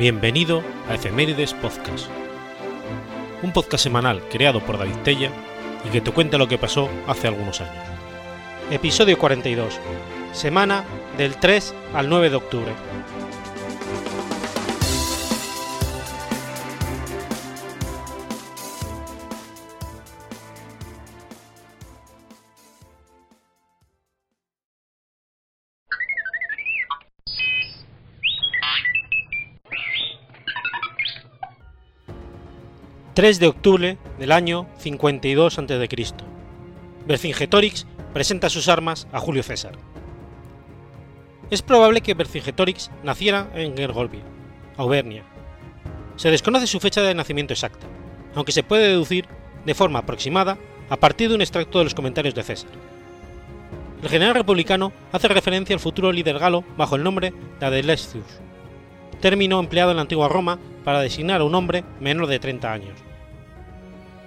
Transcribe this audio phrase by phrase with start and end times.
[0.00, 2.06] Bienvenido a Efemérides Podcast,
[3.42, 5.30] un podcast semanal creado por David Tella
[5.84, 7.84] y que te cuenta lo que pasó hace algunos años.
[8.70, 9.78] Episodio 42,
[10.32, 10.84] semana
[11.18, 12.72] del 3 al 9 de octubre.
[33.20, 36.14] 3 de octubre del año 52 a.C.
[37.06, 39.72] Vercingetorix presenta sus armas a Julio César.
[41.50, 44.22] Es probable que Vercingetorix naciera en Gergovia,
[44.78, 45.22] Auvernia.
[46.16, 47.86] Se desconoce su fecha de nacimiento exacta,
[48.34, 49.26] aunque se puede deducir
[49.66, 50.56] de forma aproximada
[50.88, 52.70] a partir de un extracto de los comentarios de César.
[54.02, 58.24] El general republicano hace referencia al futuro líder galo bajo el nombre de Adelestius,
[59.20, 63.09] término empleado en la antigua Roma para designar a un hombre menor de 30 años.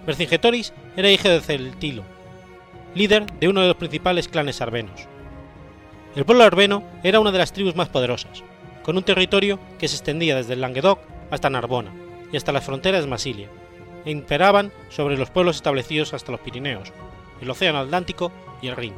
[0.05, 2.03] Vercingetorix era hijo de Celtilo,
[2.93, 5.07] líder de uno de los principales clanes arbenos.
[6.15, 8.43] El pueblo arbeno era una de las tribus más poderosas,
[8.83, 10.99] con un territorio que se extendía desde el Languedoc
[11.31, 11.91] hasta Narbona
[12.31, 13.47] y hasta las fronteras de Masilia,
[14.05, 16.91] e imperaban sobre los pueblos establecidos hasta los Pirineos,
[17.41, 18.31] el Océano Atlántico
[18.61, 18.93] y el Rin.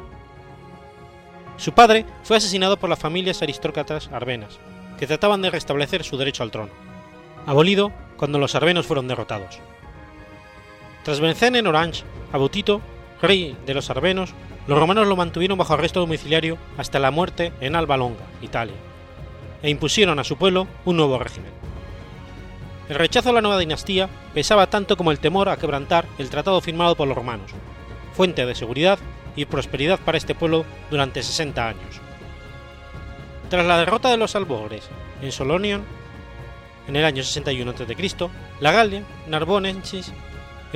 [1.56, 4.58] Su padre fue asesinado por las familias aristócratas arbenas,
[4.98, 6.72] que trataban de restablecer su derecho al trono,
[7.46, 9.60] abolido cuando los arbenos fueron derrotados.
[11.06, 12.80] Tras vencer en Orange a Butito,
[13.22, 14.34] rey de los arvenos,
[14.66, 18.74] los romanos lo mantuvieron bajo arresto domiciliario hasta la muerte en Alba Longa, Italia,
[19.62, 21.52] e impusieron a su pueblo un nuevo régimen.
[22.88, 26.60] El rechazo a la nueva dinastía pesaba tanto como el temor a quebrantar el tratado
[26.60, 27.52] firmado por los romanos,
[28.12, 28.98] fuente de seguridad
[29.36, 32.00] y prosperidad para este pueblo durante 60 años.
[33.48, 34.90] Tras la derrota de los albores
[35.22, 35.84] en Solonion,
[36.88, 38.28] en el año 61 a.C.,
[38.58, 40.12] la Galia narbonensis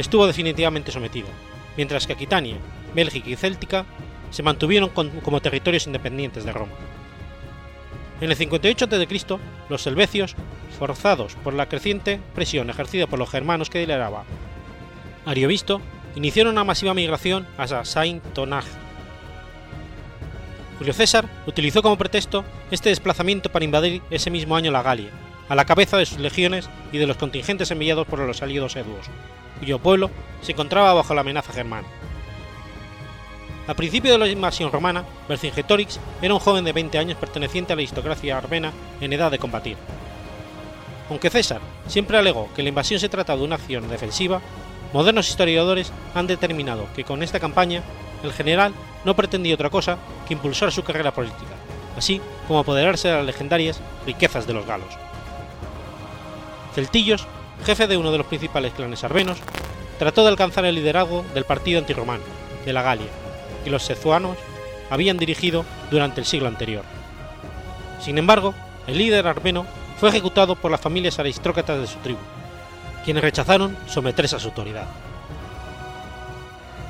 [0.01, 1.29] estuvo definitivamente sometida,
[1.77, 2.57] mientras que Aquitania,
[2.95, 3.85] Bélgica y Céltica
[4.31, 6.73] se mantuvieron como territorios independientes de Roma.
[8.21, 9.39] En el 58 a.C.,
[9.69, 10.37] los selvecios,
[10.79, 14.25] forzados por la creciente presión ejercida por los germanos que lideraba
[15.27, 15.81] Ariovisto,
[16.17, 18.71] iniciaron una masiva migración hacia Saint-Tonage.
[20.79, 25.11] Julio César utilizó como pretexto este desplazamiento para invadir ese mismo año la Galia,
[25.49, 29.07] a la cabeza de sus legiones y de los contingentes enviados por los aliados eduos,
[29.61, 30.11] cuyo pueblo
[30.43, 31.87] se encontraba bajo la amenaza germana.
[33.69, 37.77] Al principio de la invasión romana, Vercingetorix era un joven de 20 años perteneciente a
[37.77, 39.77] la aristocracia armena en edad de combatir.
[41.09, 44.41] Aunque César siempre alegó que la invasión se trataba de una acción defensiva,
[44.93, 47.83] modernos historiadores han determinado que con esta campaña
[48.25, 48.73] el general
[49.05, 51.55] no pretendía otra cosa que impulsar su carrera política,
[51.97, 54.89] así como apoderarse de las legendarias riquezas de los galos.
[56.75, 57.27] Celtillos
[57.65, 59.39] jefe de uno de los principales clanes arvenos,
[59.99, 62.23] trató de alcanzar el liderazgo del partido antirromano,
[62.65, 63.09] de la Galia,
[63.65, 64.37] que los sezuanos
[64.91, 66.85] habían dirigido durante el siglo anterior.
[68.01, 68.55] Sin embargo,
[68.87, 69.67] el líder arbeno
[69.99, 72.19] fue ejecutado por las familias aristócratas de su tribu,
[73.05, 74.87] quienes rechazaron someterse a su autoridad.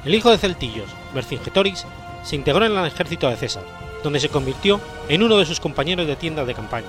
[0.04, 1.84] El hijo de Celtillos, Vercingetorix,
[2.22, 3.64] se integró en el ejército de César,
[4.02, 6.86] donde se convirtió en uno de sus compañeros de tiendas de campaña,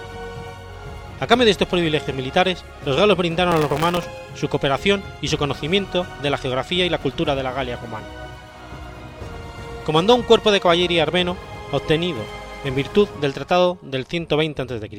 [1.21, 5.27] a cambio de estos privilegios militares, los galos brindaron a los romanos su cooperación y
[5.27, 8.07] su conocimiento de la geografía y la cultura de la Galia romana.
[9.85, 11.37] Comandó un cuerpo de caballería arbeno
[11.71, 12.17] obtenido
[12.65, 14.89] en virtud del Tratado del 120 a.C.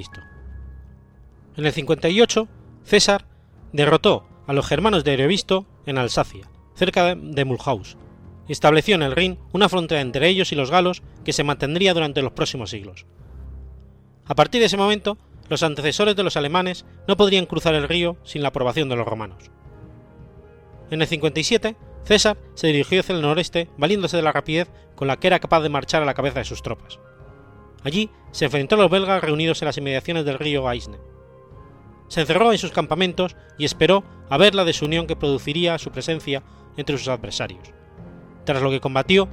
[1.57, 2.49] En el 58,
[2.85, 3.27] César
[3.73, 7.97] derrotó a los germanos de Ariovisto en Alsacia, cerca de Mulhouse,
[8.47, 11.95] y estableció en el Rin una frontera entre ellos y los galos que se mantendría
[11.95, 13.07] durante los próximos siglos.
[14.25, 15.19] A partir de ese momento,
[15.53, 19.07] los antecesores de los alemanes no podrían cruzar el río sin la aprobación de los
[19.07, 19.51] romanos.
[20.91, 25.19] En el 57, César se dirigió hacia el noreste valiéndose de la rapidez con la
[25.19, 26.99] que era capaz de marchar a la cabeza de sus tropas.
[27.85, 30.97] Allí se enfrentó a los belgas reunidos en las inmediaciones del río Aisne.
[32.09, 36.43] Se encerró en sus campamentos y esperó a ver la desunión que produciría su presencia
[36.79, 37.75] entre sus adversarios,
[38.47, 39.29] tras lo que combatió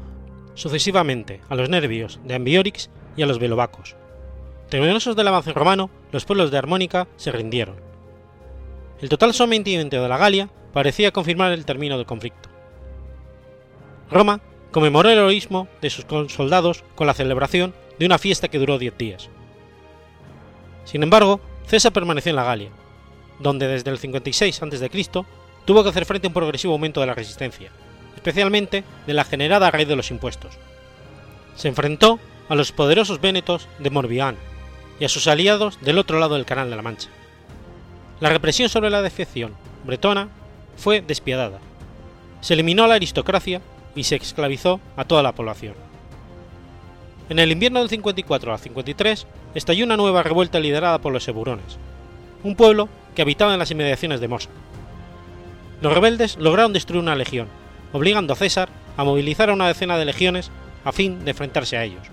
[0.54, 3.96] sucesivamente a los nervios de Ambiorix y a los belovacos,
[4.70, 7.78] Temerosos del avance romano, los pueblos de Armónica se rindieron.
[9.02, 12.50] El total sometimiento de la Galia parecía confirmar el término del conflicto.
[14.12, 18.78] Roma conmemoró el heroísmo de sus soldados con la celebración de una fiesta que duró
[18.78, 19.30] diez días.
[20.86, 22.70] Sin embargo, César permaneció en la Galia,
[23.40, 24.90] donde desde el 56 a.C.
[25.66, 27.72] tuvo que hacer frente a un progresivo aumento de la resistencia,
[28.16, 30.60] especialmente de la generada a raíz de los impuestos.
[31.56, 32.20] Se enfrentó
[32.50, 34.38] a los poderosos vénetos de Morbihan,
[35.00, 37.10] y a sus aliados del otro lado del Canal de la Mancha.
[38.20, 39.54] La represión sobre la defección
[39.86, 40.30] bretona
[40.76, 41.60] fue despiadada.
[42.42, 43.62] Se eliminó a la aristocracia
[43.96, 45.76] y se esclavizó a toda la población.
[47.30, 51.78] En el invierno del 54 al 53 estalló una nueva revuelta liderada por los eburones,
[52.44, 54.54] un pueblo que habitaba en las inmediaciones de Mosca.
[55.82, 57.48] Los rebeldes lograron destruir una legión,
[57.94, 60.52] obligando a César a movilizar a una decena de legiones
[60.84, 62.08] a fin de enfrentarse a ellos.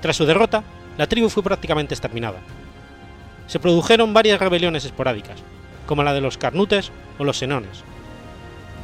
[0.00, 0.64] Tras su derrota,
[0.98, 2.38] la tribu fue prácticamente exterminada.
[3.46, 5.38] Se produjeron varias rebeliones esporádicas,
[5.86, 7.84] como la de los Carnutes o los Senones.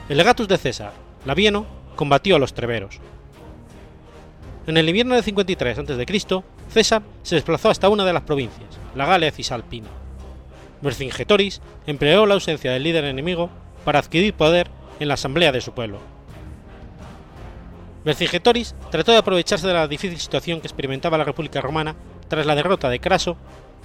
[0.09, 0.93] El legatus de César,
[1.25, 1.67] Labieno,
[1.97, 2.99] combatió a los treveros.
[4.67, 9.07] En el invierno de 53 a.C., César se desplazó hasta una de las provincias, la
[9.07, 9.89] Galia Cisalpina.
[10.81, 13.51] Vercingetoris empleó la ausencia del líder enemigo
[13.85, 14.69] para adquirir poder
[15.01, 15.99] en la asamblea de su pueblo.
[18.05, 21.95] Vercingetoris trató de aprovecharse de la difícil situación que experimentaba la República Romana
[22.29, 23.37] tras la derrota de Craso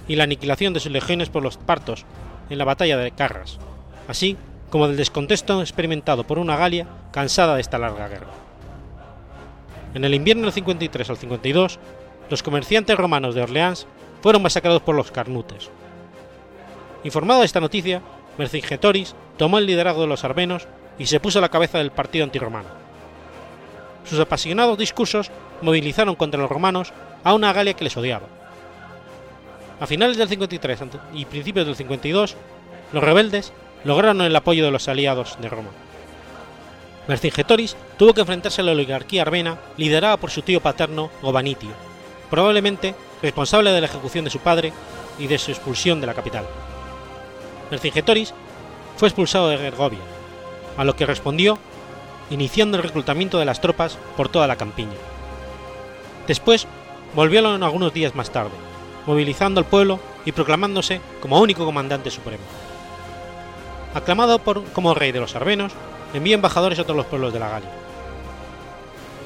[0.08, 2.04] y la aniquilación de sus legiones por los partos
[2.50, 3.58] en la batalla de Carras,
[4.08, 4.36] así
[4.70, 8.26] como del descontexto experimentado por una Galia cansada de esta larga guerra.
[9.94, 11.78] En el invierno del 53 al 52,
[12.28, 13.86] los comerciantes romanos de Orleans
[14.20, 15.70] fueron masacrados por los carnutes.
[17.04, 18.02] Informado de esta noticia,
[18.36, 20.66] Vercingetoris tomó el liderazgo de los armenos
[20.98, 22.87] y se puso a la cabeza del partido antirromano.
[24.08, 26.92] Sus apasionados discursos movilizaron contra los romanos
[27.24, 28.26] a una Galia que les odiaba.
[29.80, 30.80] A finales del 53
[31.14, 32.36] y principios del 52,
[32.92, 33.52] los rebeldes
[33.84, 35.70] lograron el apoyo de los aliados de Roma.
[37.06, 41.70] Vercingetoris tuvo que enfrentarse a la oligarquía armena liderada por su tío paterno Gobanitio,
[42.30, 44.72] probablemente responsable de la ejecución de su padre
[45.18, 46.46] y de su expulsión de la capital.
[47.70, 48.34] Vercingetoris
[48.96, 50.00] fue expulsado de Gergovia,
[50.76, 51.58] a lo que respondió
[52.30, 54.96] iniciando el reclutamiento de las tropas por toda la campiña.
[56.26, 56.66] Después
[57.14, 58.52] volvió algunos días más tarde,
[59.06, 62.44] movilizando al pueblo y proclamándose como único comandante supremo.
[63.94, 65.72] Aclamado por, como rey de los armenos,
[66.12, 67.70] envió embajadores a todos los pueblos de la Galia.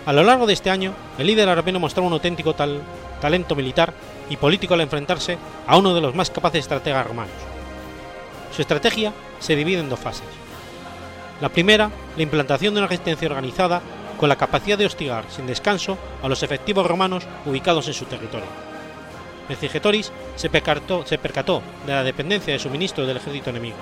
[0.06, 3.94] A lo largo de este año, el líder armeno mostraba un auténtico talento militar
[4.30, 7.34] y político al enfrentarse a uno de los más capaces estrategas romanos.
[8.54, 10.41] Su estrategia se divide en dos fases.
[11.40, 13.80] La primera, la implantación de una resistencia organizada
[14.18, 18.46] con la capacidad de hostigar sin descanso a los efectivos romanos ubicados en su territorio.
[19.48, 23.76] Vercingetoris se percató, se percató de la dependencia de suministro del ejército enemigo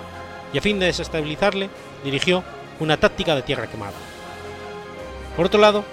[0.53, 1.69] y a fin de desestabilizarle
[2.03, 2.43] dirigió
[2.81, 3.93] una táctica de tierra quemada.
[5.37, 5.85] Por otro lado,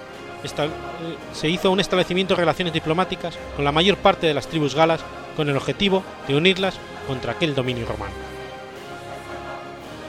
[1.33, 5.01] se hizo un establecimiento de relaciones diplomáticas con la mayor parte de las tribus galas
[5.36, 6.75] con el objetivo de unirlas
[7.06, 8.13] contra aquel dominio romano.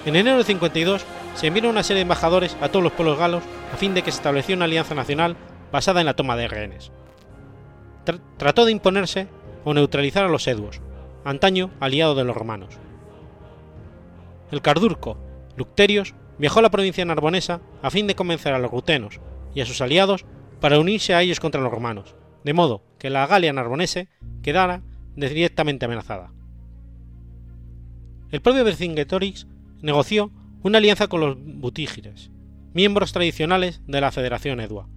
[0.06, 3.42] En enero de 52 se enviaron una serie de embajadores a todos los pueblos galos
[3.72, 5.36] a fin de que se estableciera una alianza nacional
[5.72, 6.90] basada en la toma de rehenes.
[8.36, 9.28] trató de imponerse
[9.64, 10.80] o neutralizar a los eduos,
[11.24, 12.78] antaño aliado de los romanos.
[14.50, 15.18] El cardurco,
[15.56, 19.20] Lucterios, viajó a la provincia narbonesa a fin de convencer a los rutenos
[19.54, 20.24] y a sus aliados
[20.60, 22.14] para unirse a ellos contra los romanos,
[22.44, 24.08] de modo que la Galia narbonese
[24.42, 24.82] quedara
[25.14, 26.32] directamente amenazada.
[28.30, 29.46] El propio Vercingetorix
[29.80, 30.30] negoció
[30.68, 32.30] una alianza con los butígires,
[32.74, 34.88] miembros tradicionales de la Federación Edua.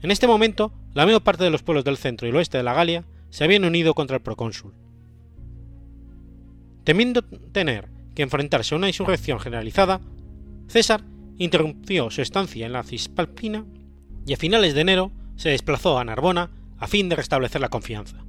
[0.00, 2.62] En este momento, la mayor parte de los pueblos del centro y el oeste de
[2.62, 4.72] la Galia se habían unido contra el procónsul.
[6.84, 10.00] Temiendo tener que enfrentarse a una insurrección generalizada,
[10.68, 11.02] César
[11.36, 13.66] interrumpió su estancia en la Cispalpina
[14.24, 18.24] y a finales de enero se desplazó a Narbona a fin de restablecer la confianza.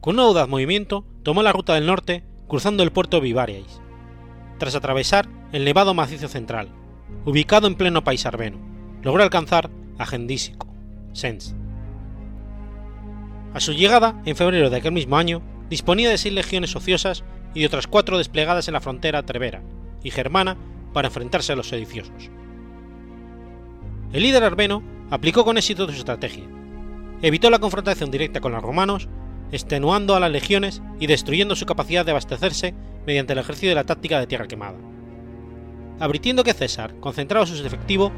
[0.00, 3.80] Con un audaz movimiento tomó la ruta del norte cruzando el puerto Vivariais,
[4.58, 6.68] tras atravesar el nevado macizo central,
[7.24, 8.58] ubicado en pleno país arbeno,
[9.02, 10.68] logró alcanzar a Gendísico,
[11.12, 11.54] Sens.
[13.54, 17.24] A su llegada, en febrero de aquel mismo año, disponía de seis legiones ociosas
[17.54, 19.62] y de otras cuatro desplegadas en la frontera trevera
[20.02, 20.56] y germana
[20.92, 22.30] para enfrentarse a los sediciosos.
[24.12, 26.44] El líder arbeno aplicó con éxito su estrategia.
[27.22, 29.08] Evitó la confrontación directa con los romanos,
[29.50, 32.74] extenuando a las legiones y destruyendo su capacidad de abastecerse
[33.08, 34.76] mediante el ejercicio de la táctica de tierra quemada.
[35.98, 38.12] Abritiendo que César concentraba sus efectivos,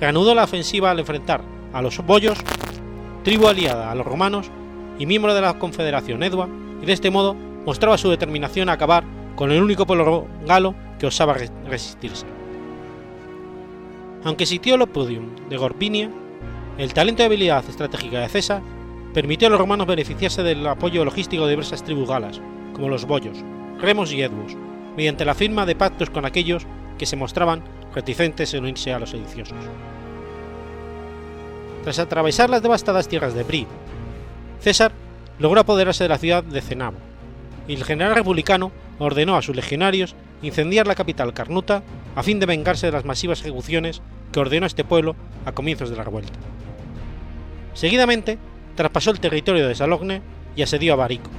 [0.00, 1.42] reanudó la ofensiva al enfrentar
[1.74, 2.38] a los bollos,
[3.22, 4.50] tribu aliada a los romanos
[4.98, 6.48] y miembro de la Confederación Edua,
[6.80, 7.34] y de este modo
[7.66, 9.04] mostraba su determinación a acabar
[9.36, 11.36] con el único pueblo galo que osaba
[11.68, 12.24] resistirse.
[14.24, 16.10] Aunque sitió el Opudium de Gorpinia,
[16.78, 18.62] el talento y habilidad estratégica de César
[19.12, 22.40] permitió a los romanos beneficiarse del apoyo logístico de diversas tribus galas,
[22.72, 23.44] como los Bollos,
[23.80, 24.56] Remos y Edvus,
[24.96, 26.66] mediante la firma de pactos con aquellos
[26.98, 27.62] que se mostraban
[27.94, 29.56] reticentes en unirse a los sediciosos.
[31.82, 33.66] Tras atravesar las devastadas tierras de Bri,
[34.60, 34.92] César
[35.38, 36.98] logró apoderarse de la ciudad de Cenabo
[37.66, 41.82] y el general republicano ordenó a sus legionarios incendiar la capital Carnuta
[42.14, 45.96] a fin de vengarse de las masivas ejecuciones que ordenó este pueblo a comienzos de
[45.96, 46.38] la revuelta.
[47.72, 48.38] Seguidamente,
[48.74, 50.20] traspasó el territorio de Salogne
[50.54, 51.30] y asedió a Barico,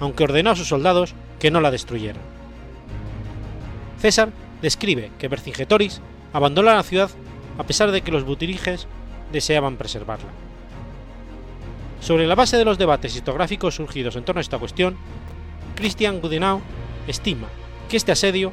[0.00, 2.22] aunque ordenó a sus soldados que no la destruyeran.
[3.98, 4.30] César
[4.62, 6.00] describe que Vercingetoris
[6.32, 7.10] abandonó la ciudad
[7.58, 8.86] a pesar de que los butiriges
[9.32, 10.28] deseaban preservarla.
[12.00, 14.96] Sobre la base de los debates historiográficos surgidos en torno a esta cuestión,
[15.74, 16.60] Christian Gudinau
[17.08, 17.48] estima
[17.88, 18.52] que este asedio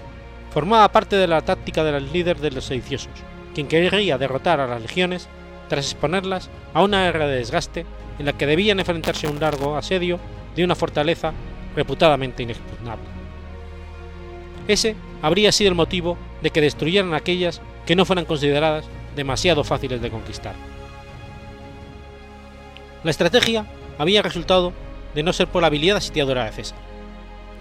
[0.49, 3.13] formaba parte de la táctica del líder de los sediciosos,
[3.53, 5.29] quien quería derrotar a las legiones
[5.67, 7.85] tras exponerlas a una guerra de desgaste
[8.17, 10.19] en la que debían enfrentarse a un largo asedio
[10.55, 11.33] de una fortaleza
[11.75, 13.05] reputadamente inexpugnable.
[14.67, 18.85] Ese habría sido el motivo de que destruyeran aquellas que no fueran consideradas
[19.15, 20.53] demasiado fáciles de conquistar.
[23.03, 23.65] La estrategia
[23.97, 24.73] había resultado
[25.15, 26.77] de no ser por la habilidad asitiadora de César,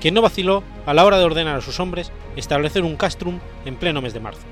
[0.00, 3.76] quien no vaciló a la hora de ordenar a sus hombres establecer un castrum en
[3.76, 4.42] pleno mes de marzo.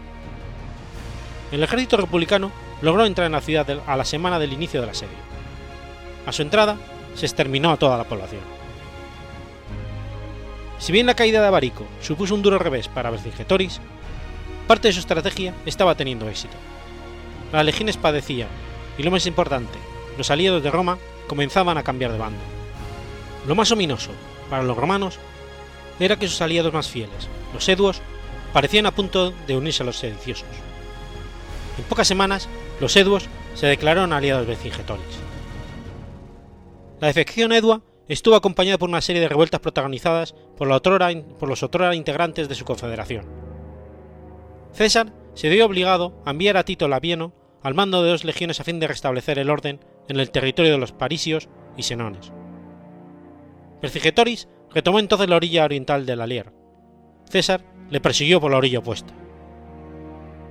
[1.52, 2.50] El ejército republicano
[2.82, 5.16] logró entrar en la ciudad a la semana del inicio del asedio.
[6.26, 6.76] A su entrada,
[7.14, 8.55] se exterminó a toda la población.
[10.78, 13.80] Si bien la caída de Abarico supuso un duro revés para Vercingetoris,
[14.66, 16.56] parte de su estrategia estaba teniendo éxito.
[17.52, 18.49] Las legiones padecían,
[18.99, 19.78] y lo más importante,
[20.18, 22.40] los aliados de Roma comenzaban a cambiar de bando.
[23.47, 24.11] Lo más ominoso
[24.50, 25.18] para los romanos
[25.99, 28.02] era que sus aliados más fieles, los eduos,
[28.52, 30.47] parecían a punto de unirse a los sediciosos.
[31.78, 32.49] En pocas semanas,
[32.80, 35.04] los eduos se declararon aliados vercingetoris.
[37.00, 37.83] La defección edua
[38.14, 40.68] estuvo acompañada por una serie de revueltas protagonizadas por,
[41.38, 43.26] por los otrora integrantes de su confederación.
[44.72, 47.32] César se vio obligado a enviar a Tito Labieno
[47.62, 50.78] al mando de dos legiones a fin de restablecer el orden en el territorio de
[50.78, 52.32] los parisios y senones.
[53.82, 56.52] Vercingetoris retomó entonces la orilla oriental del Alier.
[57.28, 59.12] César le persiguió por la orilla opuesta.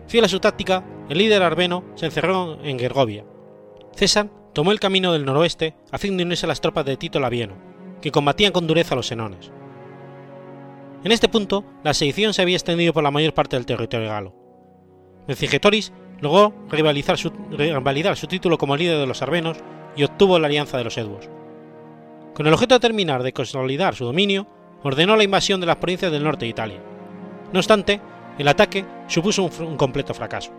[0.07, 3.25] Fiel a su táctica, el líder arbeno se encerró en Gergovia.
[3.95, 7.19] César tomó el camino del noroeste a fin de unirse a las tropas de Tito
[7.19, 7.55] Labieno,
[8.01, 9.51] que combatían con dureza a los senones.
[11.03, 14.33] En este punto, la sedición se había extendido por la mayor parte del territorio galo.
[15.27, 19.57] Vercingetoris logró rivalizar su, revalidar su título como líder de los arvenos
[19.97, 21.29] y obtuvo la alianza de los eduos.
[22.33, 24.47] Con el objeto de terminar de consolidar su dominio,
[24.83, 26.81] ordenó la invasión de las provincias del norte de Italia.
[27.51, 28.00] No obstante,
[28.38, 30.51] el ataque supuso un, completo fracaso.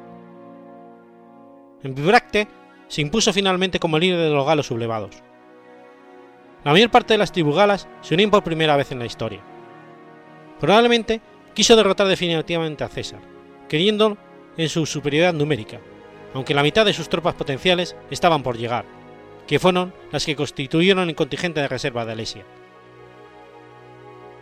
[1.83, 2.47] En Bibracte
[2.88, 5.23] se impuso finalmente como líder de los galos sublevados.
[6.64, 9.40] La mayor parte de las tribus galas se unían por primera vez en la historia.
[10.59, 11.21] Probablemente
[11.55, 13.21] quiso derrotar definitivamente a César,
[13.69, 14.16] queriendo
[14.57, 15.81] en su superioridad numérica,
[16.35, 18.85] aunque la mitad de sus tropas potenciales estaban por llegar,
[19.47, 22.45] que fueron las que constituyeron el contingente de reserva de Alesia.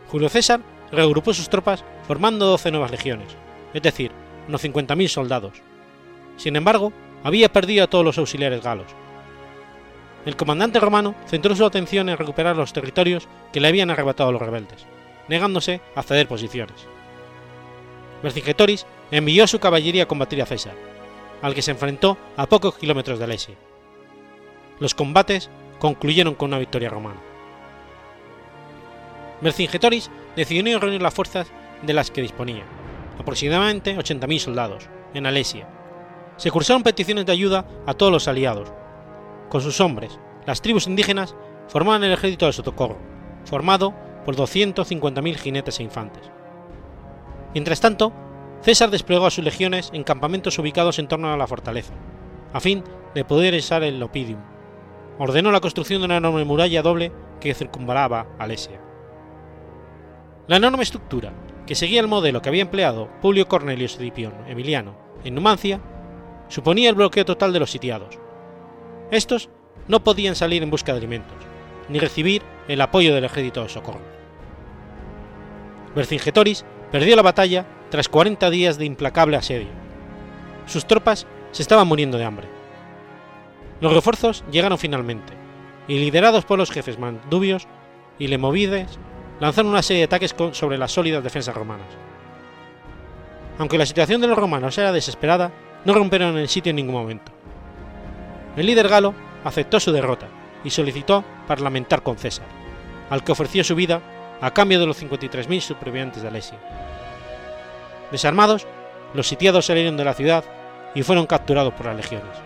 [0.08, 0.60] Julio César
[0.90, 3.36] reagrupó sus tropas formando 12 nuevas legiones,
[3.72, 4.12] es decir,
[4.48, 5.62] unos 50.000 soldados.
[6.36, 6.92] Sin embargo,
[7.25, 8.87] había perdido a todos los auxiliares galos.
[10.25, 14.40] El comandante romano centró su atención en recuperar los territorios que le habían arrebatado los
[14.40, 14.87] rebeldes,
[15.28, 16.87] negándose a ceder posiciones.
[18.23, 20.75] Vercingetoris envió a su caballería a combatir a César,
[21.43, 23.54] al que se enfrentó a pocos kilómetros de Alesia.
[24.78, 27.21] Los combates concluyeron con una victoria romana.
[29.40, 31.49] Vercingetoris decidió reunir las fuerzas
[31.83, 32.64] de las que disponía,
[33.19, 35.69] aproximadamente 80.000 soldados, en Alesia.
[36.36, 38.72] Se cursaron peticiones de ayuda a todos los aliados.
[39.48, 41.34] Con sus hombres, las tribus indígenas
[41.68, 42.98] formaban el ejército de Sotocorro,
[43.44, 46.30] formado por 250.000 jinetes e infantes.
[47.52, 48.12] Mientras tanto,
[48.62, 51.94] César desplegó a sus legiones en campamentos ubicados en torno a la fortaleza,
[52.52, 52.82] a fin
[53.14, 54.40] de poder usar el Opidium.
[55.18, 58.80] Ordenó la construcción de una enorme muralla doble que circunvalaba Alesia.
[60.48, 61.32] La enorme estructura,
[61.66, 65.80] que seguía el modelo que había empleado Publio Cornelio Escipión Emiliano en Numancia,
[66.48, 68.18] suponía el bloqueo total de los sitiados.
[69.10, 69.50] Estos
[69.88, 71.36] no podían salir en busca de alimentos,
[71.88, 74.00] ni recibir el apoyo del ejército de socorro.
[75.94, 79.68] Vercingetoris perdió la batalla tras 40 días de implacable asedio.
[80.66, 82.48] Sus tropas se estaban muriendo de hambre.
[83.80, 85.32] Los refuerzos llegaron finalmente,
[85.86, 87.68] y liderados por los jefes mandubios
[88.18, 88.98] y lemovides,
[89.40, 91.88] lanzaron una serie de ataques sobre las sólidas defensas romanas.
[93.58, 95.52] Aunque la situación de los romanos era desesperada,
[95.84, 97.32] no rompieron el sitio en ningún momento.
[98.56, 99.14] El líder galo
[99.44, 100.28] aceptó su derrota
[100.62, 102.46] y solicitó parlamentar con César,
[103.10, 104.00] al que ofreció su vida
[104.40, 106.58] a cambio de los 53.000 supervivientes de Alesia.
[108.10, 108.66] Desarmados,
[109.12, 110.44] los sitiados salieron de la ciudad
[110.94, 112.36] y fueron capturados por las legiones.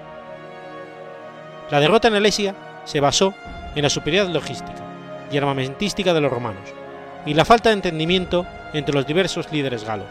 [1.70, 2.54] La derrota en Alesia
[2.84, 3.34] se basó
[3.74, 4.82] en la superioridad logística
[5.30, 6.68] y armamentística de los romanos,
[7.26, 10.08] y la falta de entendimiento entre los diversos líderes galos,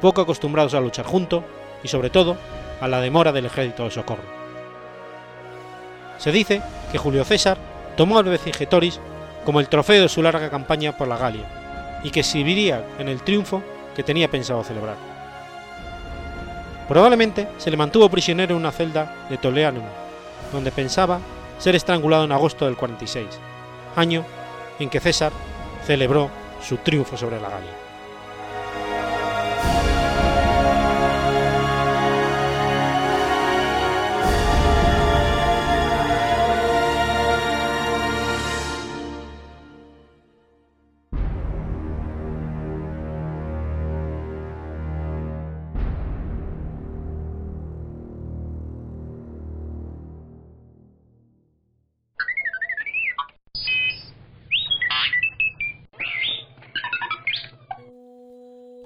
[0.00, 1.44] poco acostumbrados a luchar juntos
[1.82, 2.36] y sobre todo
[2.80, 4.22] a la demora del ejército de socorro.
[6.18, 7.58] Se dice que Julio César
[7.96, 9.00] tomó al Vercingetoris
[9.44, 11.44] como el trofeo de su larga campaña por la Galia
[12.04, 13.62] y que exhibiría en el triunfo
[13.94, 14.96] que tenía pensado celebrar.
[16.88, 19.84] Probablemente se le mantuvo prisionero en una celda de Toleanum,
[20.52, 21.20] donde pensaba
[21.58, 23.26] ser estrangulado en agosto del 46,
[23.96, 24.24] año
[24.78, 25.32] en que César
[25.86, 27.81] celebró su triunfo sobre la Galia.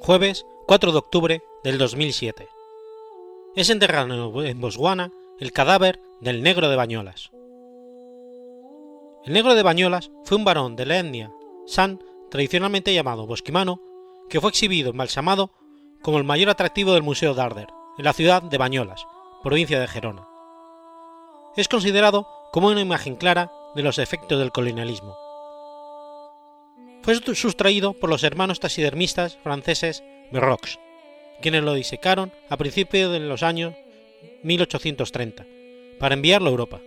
[0.07, 2.49] Jueves 4 de octubre del 2007.
[3.57, 5.11] Es enterrado en Botswana
[5.41, 7.33] el cadáver del negro de Bañolas.
[9.25, 11.33] El negro de Bañolas fue un varón de la etnia
[11.67, 13.81] San, tradicionalmente llamado bosquimano,
[14.31, 15.51] que fue exhibido embalsamado
[16.03, 17.67] como el mayor atractivo del Museo Darder,
[17.99, 19.05] en la ciudad de Bañolas,
[19.43, 20.29] provincia de Gerona.
[21.57, 25.26] Es considerado como una imagen clara de los efectos del colonialismo
[27.07, 30.81] fue sustraído por los hermanos taxidermistas franceses Berrox,
[31.41, 33.75] quienes lo disecaron a principios de los años
[34.43, 35.47] 1830,
[36.01, 36.81] para enviarlo a Europa.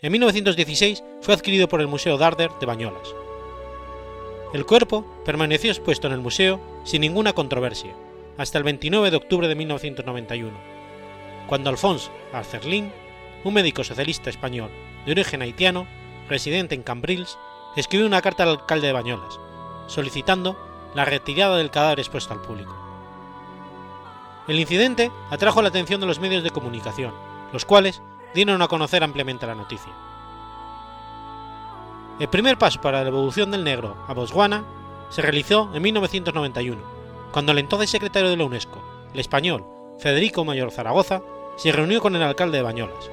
[0.00, 3.12] En 1916 fue adquirido por el Museo Darder de Bañolas.
[4.54, 7.92] El cuerpo permaneció expuesto en el museo sin ninguna controversia
[8.38, 10.56] hasta el 29 de octubre de 1991,
[11.48, 12.92] cuando Alphonse Arcerlin,
[13.42, 14.70] un médico socialista español
[15.06, 15.88] de origen haitiano,
[16.28, 17.36] residente en Cambrils,
[17.76, 19.38] escribió una carta al alcalde de Bañolas,
[19.86, 20.56] solicitando
[20.94, 22.76] la retirada del cadáver expuesto al público.
[24.48, 27.12] El incidente atrajo la atención de los medios de comunicación,
[27.52, 28.02] los cuales
[28.34, 29.92] dieron a conocer ampliamente la noticia.
[32.18, 34.64] El primer paso para la evolución del negro a Botswana
[35.08, 36.80] se realizó en 1991,
[37.32, 38.82] cuando el entonces secretario de la UNESCO,
[39.14, 39.64] el español
[39.98, 41.22] Federico Mayor Zaragoza,
[41.56, 43.10] se reunió con el alcalde de Bañolas.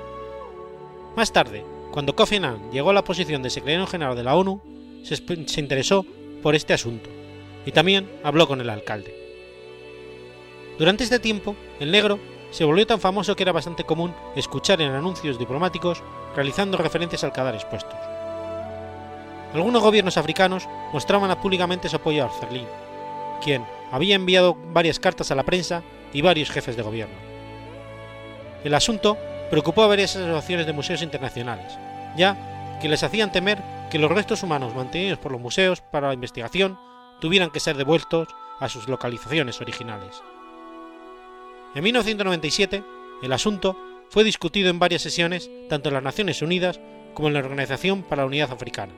[1.16, 4.62] Más tarde, cuando Kofi Annan llegó a la posición de secretario general de la ONU,
[5.04, 6.06] se, interesó
[6.44, 7.10] por este asunto
[7.66, 9.16] y también habló con el alcalde.
[10.78, 12.20] Durante este tiempo, el negro
[12.52, 16.04] se volvió tan famoso que era bastante común escuchar en anuncios diplomáticos
[16.36, 17.98] realizando referencias al cadáver expuestos.
[19.54, 22.68] Algunos gobiernos africanos mostraban públicamente su apoyo a Arcelin,
[23.44, 27.16] quien había enviado varias cartas a la prensa y varios jefes de gobierno.
[28.64, 29.18] El asunto
[29.50, 31.78] preocupó a varias asociaciones de museos internacionales,
[32.16, 36.14] ya que les hacían temer que los restos humanos mantenidos por los museos para la
[36.14, 36.78] investigación
[37.20, 38.28] tuvieran que ser devueltos
[38.60, 40.22] a sus localizaciones originales.
[41.76, 42.84] En 1997,
[43.22, 43.78] el asunto
[44.10, 46.80] fue discutido en varias sesiones tanto en las Naciones Unidas
[47.14, 48.94] como en la Organización para la Unidad Africana.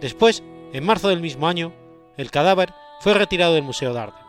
[0.00, 0.42] Después,
[0.72, 1.72] en marzo del mismo año,
[2.16, 4.22] el cadáver fue retirado del Museo Darder.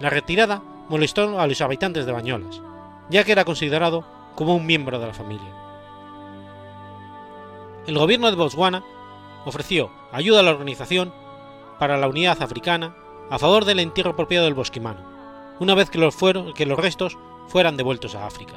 [0.00, 2.60] La retirada molestó a los habitantes de Bañolas,
[3.10, 5.52] ya que era considerado como un miembro de la familia.
[7.86, 8.84] El gobierno de Botswana
[9.44, 11.12] ofreció ayuda a la organización
[11.78, 12.96] para la unidad africana
[13.30, 15.00] a favor del entierro apropiado del bosquimano,
[15.60, 16.16] una vez que los,
[16.54, 18.54] que los restos fueran devueltos a África.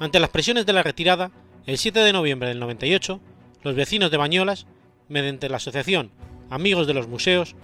[0.00, 1.30] Ante las presiones de la retirada,
[1.66, 3.20] el 7 de noviembre del 98,
[3.62, 4.66] los vecinos de Bañolas,
[5.08, 6.10] mediante la asociación
[6.50, 7.54] Amigos de los Museos,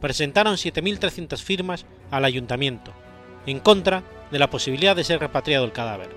[0.00, 2.92] presentaron 7.300 firmas al ayuntamiento
[3.50, 6.10] en contra de la posibilidad de ser repatriado el cadáver,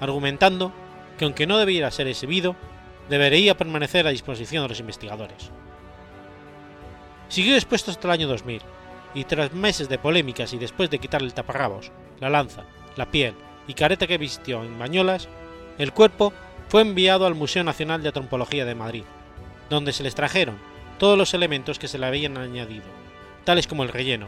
[0.00, 0.72] argumentando
[1.18, 2.54] que aunque no debiera ser exhibido,
[3.08, 5.50] debería permanecer a disposición de los investigadores.
[7.28, 8.62] Siguió expuesto hasta el año 2000,
[9.14, 12.64] y tras meses de polémicas y después de quitarle el taparrabos, la lanza,
[12.96, 13.34] la piel
[13.66, 15.28] y careta que vistió en Bañolas,
[15.78, 16.32] el cuerpo
[16.68, 19.04] fue enviado al Museo Nacional de Antropología de Madrid,
[19.70, 20.58] donde se le extrajeron
[20.98, 22.84] todos los elementos que se le habían añadido,
[23.44, 24.26] tales como el relleno,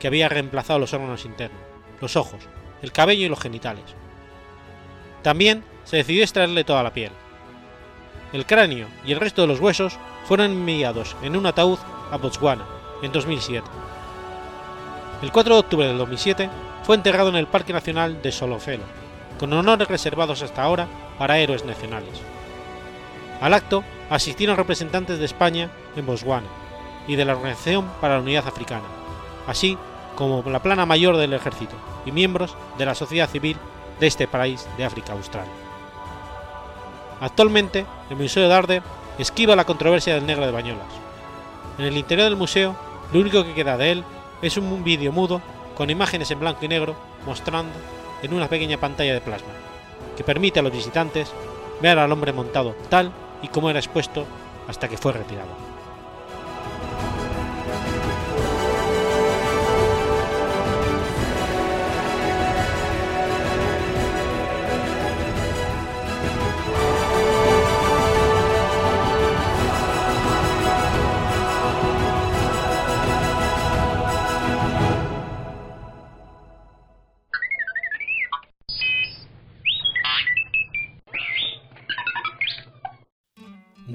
[0.00, 1.60] que había reemplazado los órganos internos,
[2.00, 2.40] los ojos,
[2.82, 3.84] el cabello y los genitales.
[5.22, 7.12] También se decidió extraerle toda la piel.
[8.32, 11.78] El cráneo y el resto de los huesos fueron enviados en un ataúd
[12.10, 12.64] a Botswana
[13.02, 13.66] en 2007.
[15.22, 16.48] El 4 de octubre del 2007
[16.82, 18.84] fue enterrado en el Parque Nacional de Solofelo,
[19.38, 20.86] con honores reservados hasta ahora
[21.18, 22.20] para héroes nacionales.
[23.40, 26.46] Al acto asistieron representantes de España en Botswana
[27.06, 28.84] y de la Organización para la Unidad Africana,
[29.46, 29.76] así
[30.14, 33.56] como la plana mayor del ejército y miembros de la sociedad civil
[33.98, 35.46] de este país de África Austral.
[37.20, 38.82] Actualmente, el Museo de Darder
[39.18, 40.88] esquiva la controversia del negro de Bañolas.
[41.78, 42.74] En el interior del museo,
[43.12, 44.04] lo único que queda de él
[44.42, 45.42] es un vídeo mudo
[45.76, 46.96] con imágenes en blanco y negro
[47.26, 47.72] mostrando
[48.22, 49.48] en una pequeña pantalla de plasma,
[50.16, 51.32] que permite a los visitantes
[51.80, 54.26] ver al hombre montado tal y como era expuesto
[54.68, 55.59] hasta que fue retirado.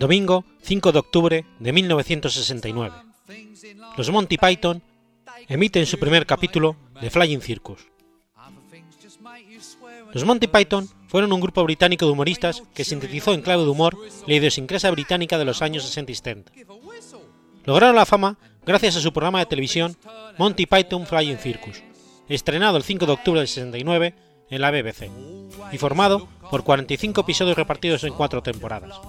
[0.05, 2.95] Domingo 5 de octubre de 1969.
[3.97, 4.83] Los Monty Python
[5.47, 7.87] emiten su primer capítulo de Flying Circus.
[10.13, 13.97] Los Monty Python fueron un grupo británico de humoristas que sintetizó en clave de humor
[14.27, 16.51] la idiosincrasia británica de los años 60 y 70.
[17.63, 19.97] Lograron la fama gracias a su programa de televisión
[20.37, 21.81] Monty Python Flying Circus,
[22.29, 24.13] estrenado el 5 de octubre del 69
[24.51, 25.09] en la BBC,
[25.71, 28.99] y formado por 45 episodios repartidos en cuatro temporadas.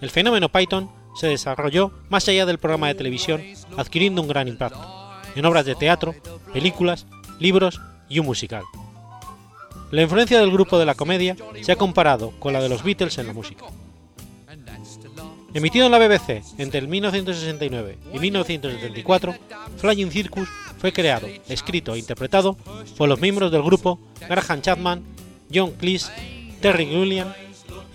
[0.00, 3.42] El fenómeno Python se desarrolló más allá del programa de televisión,
[3.76, 4.80] adquiriendo un gran impacto,
[5.34, 6.14] en obras de teatro,
[6.52, 7.06] películas,
[7.40, 8.64] libros y un musical.
[9.90, 13.18] La influencia del grupo de la comedia se ha comparado con la de los Beatles
[13.18, 13.64] en la música.
[15.54, 19.34] Emitido en la BBC entre el 1969 y 1974,
[19.78, 22.56] Flying Circus fue creado, escrito e interpretado
[22.96, 25.02] por los miembros del grupo Graham Chapman,
[25.52, 26.12] John Cleese,
[26.60, 27.32] Terry Gilliam,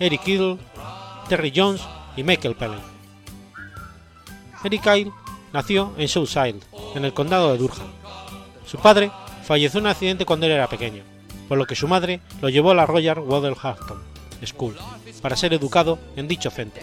[0.00, 0.58] Eric Idle,
[1.28, 1.82] Terry Jones
[2.16, 2.80] y Michael Palin.
[4.64, 5.12] Eric Kyle
[5.52, 6.60] nació en Southside,
[6.94, 7.88] en el condado de Durham.
[8.66, 9.10] Su padre
[9.44, 11.02] falleció en un accidente cuando él era pequeño,
[11.48, 14.02] por lo que su madre lo llevó a la Royal Wolverhampton
[14.44, 14.76] School
[15.22, 16.82] para ser educado en dicho centro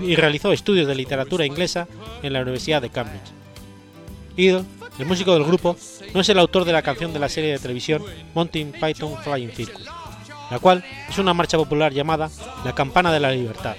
[0.00, 1.88] y realizó estudios de literatura inglesa
[2.22, 3.32] en la Universidad de Cambridge.
[4.36, 4.64] Idle,
[4.98, 5.76] el músico del grupo,
[6.14, 8.02] no es el autor de la canción de la serie de televisión
[8.34, 9.86] Monty Python Flying Circus,
[10.50, 12.30] la cual es una marcha popular llamada
[12.64, 13.76] La Campana de la Libertad,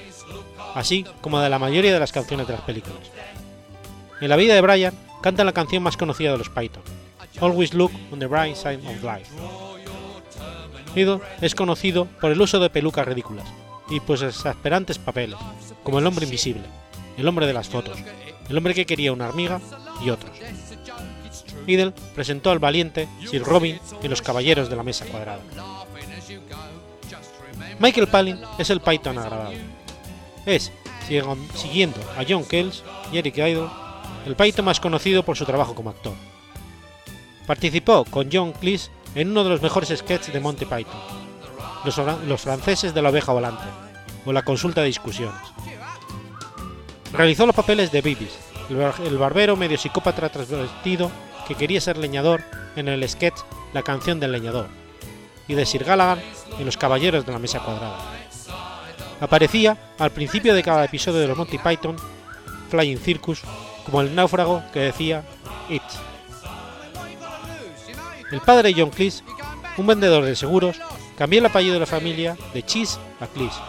[0.76, 3.00] así como de la mayoría de las canciones de las películas.
[4.22, 6.84] En la vida de Brian canta la canción más conocida de los Python,
[7.42, 9.32] Always Look on the Bright Side of Life.
[10.96, 13.48] Idol es conocido por el uso de pelucas ridículas
[13.90, 15.38] y pues exasperantes papeles,
[15.84, 16.64] como el hombre invisible,
[17.18, 17.98] el hombre de las fotos,
[18.50, 19.62] el hombre que quería una hormiga
[20.04, 20.32] y otros.
[21.68, 25.42] Idle presentó al valiente Sir Robin en Los Caballeros de la Mesa Cuadrada.
[27.80, 29.80] Michael Palin es el Python agradable
[30.46, 30.72] es,
[31.56, 33.68] siguiendo a John Kells y Eric Idle,
[34.26, 36.14] el Python más conocido por su trabajo como actor.
[37.48, 41.00] Participó con John Cleese en uno de los mejores sketches de Monty Python,
[42.28, 43.64] los, franceses de la oveja volante,
[44.26, 45.42] o la consulta de discusiones.
[47.14, 48.38] Realizó los papeles de Bibis,
[48.70, 51.10] el barbero medio psicópata transvestido
[51.48, 52.44] que quería ser leñador
[52.76, 53.40] en el sketch
[53.74, 54.68] La canción del leñador,
[55.50, 56.24] y de Sir Gallagher
[56.58, 57.98] en Los Caballeros de la Mesa Cuadrada.
[59.20, 61.98] Aparecía al principio de cada episodio de los Monty Python
[62.70, 63.42] Flying Circus
[63.84, 65.24] como el náufrago que decía
[65.68, 65.82] It.
[68.32, 69.24] El padre John Cleese,
[69.78, 70.80] un vendedor de seguros,
[71.18, 73.60] cambió el apellido de la familia de Cheese a Cleese,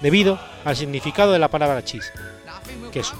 [0.00, 2.12] debido al significado de la palabra cheese,
[2.92, 3.14] queso.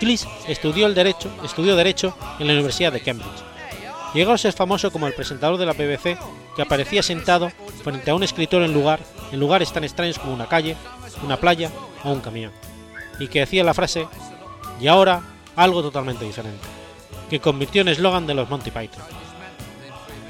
[0.00, 3.47] Cleese estudió, el derecho, estudió Derecho en la Universidad de Cambridge.
[4.14, 6.18] Llegó a ser famoso como el presentador de la BBC
[6.56, 7.50] que aparecía sentado
[7.84, 9.00] frente a un escritor en, lugar,
[9.32, 10.76] en lugares tan extraños como una calle,
[11.22, 11.70] una playa
[12.04, 12.52] o un camión,
[13.18, 14.06] y que decía la frase,
[14.80, 15.22] y ahora
[15.56, 16.66] algo totalmente diferente,
[17.28, 19.02] que convirtió en eslogan de los Monty Python.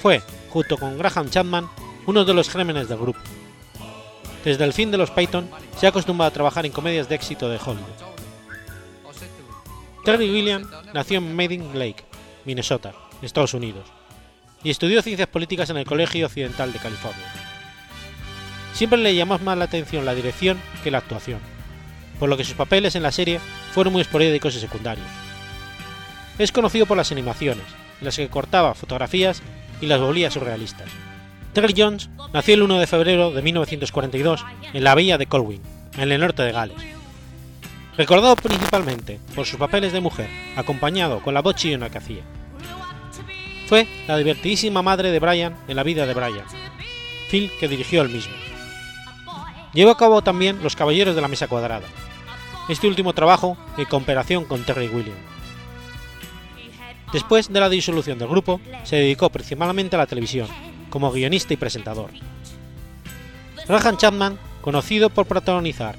[0.00, 1.68] Fue, junto con Graham Chapman,
[2.06, 3.20] uno de los gérmenes del grupo.
[4.44, 7.48] Desde el fin de los Python se ha acostumbrado a trabajar en comedias de éxito
[7.48, 8.08] de Hollywood.
[10.04, 12.04] Terry William nació en Maiden Lake,
[12.44, 12.94] Minnesota,
[13.26, 13.86] Estados Unidos,
[14.62, 17.26] y estudió ciencias políticas en el Colegio Occidental de California.
[18.72, 21.40] Siempre le llamó más la atención la dirección que la actuación,
[22.18, 23.40] por lo que sus papeles en la serie
[23.72, 25.06] fueron muy esporádicos y secundarios.
[26.38, 27.64] Es conocido por las animaciones,
[28.00, 29.42] en las que cortaba fotografías
[29.80, 30.88] y las volvía surrealistas.
[31.52, 35.62] Terry Jones nació el 1 de febrero de 1942 en la bahía de Colwyn,
[35.96, 36.76] en el norte de Gales.
[37.96, 42.22] Recordado principalmente por sus papeles de mujer, acompañado con la voz chillona que hacía.
[43.68, 46.46] Fue la divertidísima madre de Brian en la vida de Brian,
[47.28, 48.32] film que dirigió él mismo.
[49.74, 51.86] Llevó a cabo también Los Caballeros de la Mesa Cuadrada,
[52.70, 55.20] este último trabajo en cooperación con Terry Williams.
[57.12, 60.48] Después de la disolución del grupo, se dedicó principalmente a la televisión,
[60.88, 62.10] como guionista y presentador.
[63.66, 65.94] Graham Chapman, conocido por protagonizar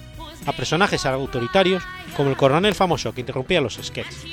[0.47, 1.84] a personajes autoritarios
[2.17, 4.25] como el coronel famoso que interrumpía los sketches.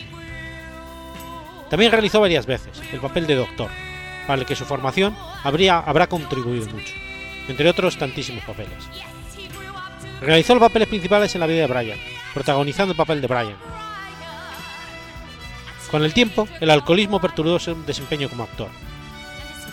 [1.70, 3.70] También realizó varias veces el papel de doctor,
[4.26, 6.94] para el que su formación habría, habrá contribuido mucho,
[7.48, 8.72] entre otros tantísimos papeles.
[10.20, 11.98] Realizó los papeles principales en la vida de Brian,
[12.32, 13.56] protagonizando el papel de Brian.
[15.90, 18.68] Con el tiempo, el alcoholismo perturbó su desempeño como actor.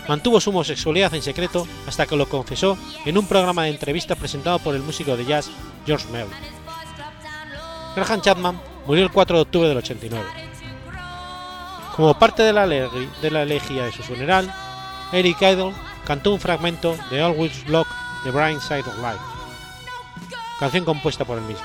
[0.07, 4.59] Mantuvo su homosexualidad en secreto hasta que lo confesó en un programa de entrevistas presentado
[4.59, 5.49] por el músico de jazz
[5.85, 6.27] George Mel.
[7.95, 10.42] Graham Chapman murió el 4 de octubre del 89.
[11.95, 14.51] Como parte de la, de la elegía de su funeral,
[15.11, 15.73] Eric Idle
[16.05, 17.87] cantó un fragmento de Always Block
[18.23, 19.23] The Bright Side of Life,
[20.59, 21.63] canción compuesta por él mismo.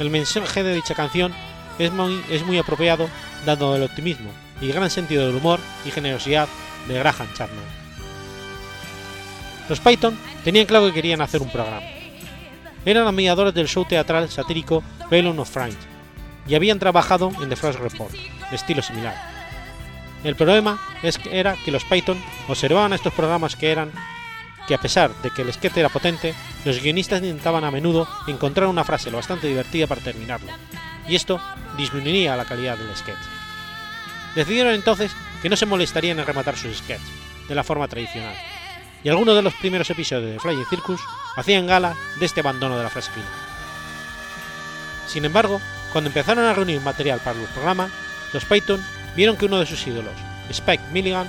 [0.00, 1.32] El mensaje de dicha canción
[1.78, 3.08] es muy, apropiado
[3.46, 6.48] dado el optimismo y gran sentido del humor y generosidad
[6.88, 7.64] de Graham Chapman.
[9.68, 11.86] Los Python tenían claro que querían hacer un programa.
[12.84, 15.97] Eran admiradores del show teatral satírico Bellon of Friends
[16.48, 19.14] y habían trabajado en The Frost Report, de estilo similar.
[20.24, 20.80] El problema
[21.30, 23.92] era que los Python observaban estos programas que eran
[24.66, 26.34] que a pesar de que el sketch era potente,
[26.64, 30.52] los guionistas intentaban a menudo encontrar una frase lo bastante divertida para terminarlo,
[31.08, 31.40] y esto
[31.78, 33.16] disminuiría la calidad del sketch.
[34.34, 37.00] Decidieron entonces que no se molestarían en rematar sus sketches,
[37.48, 38.34] de la forma tradicional,
[39.02, 41.00] y algunos de los primeros episodios de Flying Circus
[41.36, 43.30] hacían gala de este abandono de la frase final.
[45.06, 47.90] Sin embargo, cuando empezaron a reunir material para el programa,
[48.32, 48.84] los Python
[49.16, 50.12] vieron que uno de sus ídolos,
[50.50, 51.28] Spike Milligan,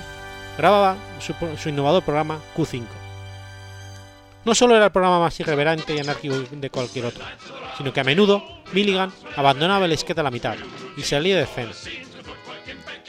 [0.58, 2.84] grababa su, innovador programa Q5.
[4.46, 7.24] No solo era el programa más irreverente y anárquico de cualquier otro,
[7.78, 8.44] sino que a menudo
[8.74, 10.56] Milligan abandonaba el sketch a la mitad
[10.98, 11.72] y salía de escena.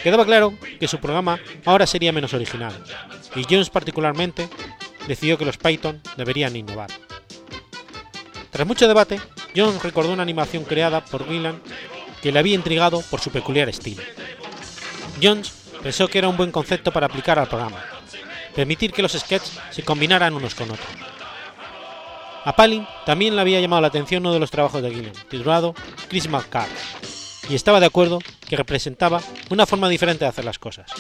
[0.03, 2.73] Quedaba claro que su programa ahora sería menos original,
[3.37, 4.49] y Jones particularmente
[5.07, 6.91] decidió que los Python deberían innovar.
[8.51, 9.21] Tras mucho debate,
[9.55, 11.61] Jones recordó una animación creada por Milligan
[12.21, 14.03] que le había intrigado por su peculiar estilo.
[15.23, 17.83] Jones pensó que era un buen concepto para aplicar al programa,
[18.55, 20.89] permitir que los sketches se combinaran unos con otros.
[22.45, 25.75] A Palin también le había llamado la atención uno de los trabajos de Gilliam, titulado
[26.09, 26.71] Christmas Card,
[27.49, 30.91] y estaba de acuerdo que representaba una forma diferente de hacer las cosas.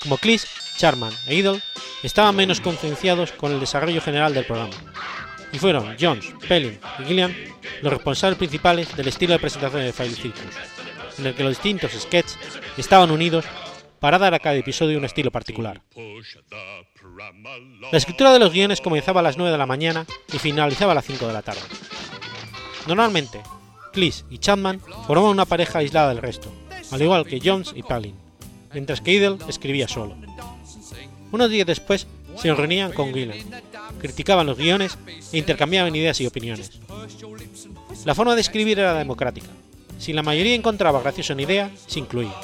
[0.00, 1.62] Como Cleese, Charman e Idol
[2.02, 4.74] estaban menos concienciados con el desarrollo general del programa,
[5.52, 7.34] y fueron Jones, Pelling y Gilliam
[7.82, 10.56] los responsables principales del estilo de presentación de File Circus,
[11.18, 12.38] en el que los distintos sketches
[12.76, 13.44] estaban unidos
[14.00, 15.80] para dar a cada episodio un estilo particular.
[17.90, 20.94] La escritura de los guiones comenzaba a las 9 de la mañana y finalizaba a
[20.94, 21.60] las 5 de la tarde.
[22.86, 23.40] Normalmente,
[23.92, 26.52] Cleese y Chapman formaban una pareja aislada del resto,
[26.90, 28.16] al igual que Jones y Palin,
[28.72, 30.16] mientras que Idle escribía solo.
[31.32, 32.06] Unos días después
[32.36, 33.50] se reunían con Gillen,
[34.00, 34.98] criticaban los guiones
[35.32, 36.72] e intercambiaban ideas y opiniones.
[38.04, 39.48] La forma de escribir era democrática.
[39.98, 42.34] Si la mayoría encontraba graciosa una idea, se incluía.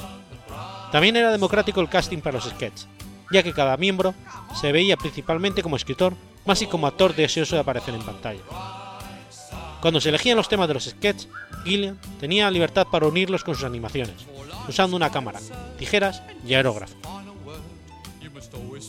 [0.91, 2.89] También era democrático el casting para los sketches,
[3.33, 4.15] ya que cada miembro
[4.61, 8.41] se veía principalmente como escritor, más y como actor deseoso de aparecer en pantalla.
[9.81, 11.29] Cuando se elegían los temas de los sketches,
[11.65, 14.15] Gillian tenía libertad para unirlos con sus animaciones,
[14.69, 15.41] usando una cámara,
[15.79, 16.95] tijeras y aerógrafo.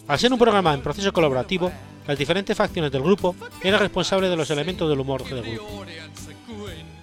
[0.08, 1.72] Al ser un programa en proceso colaborativo,
[2.08, 5.86] las diferentes facciones del grupo eran responsables de los elementos del humor del grupo.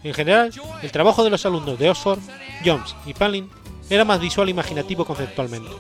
[0.05, 2.21] En general, el trabajo de los alumnos de Oxford,
[2.65, 3.49] Jones y Palin
[3.89, 5.71] era más visual e imaginativo conceptualmente,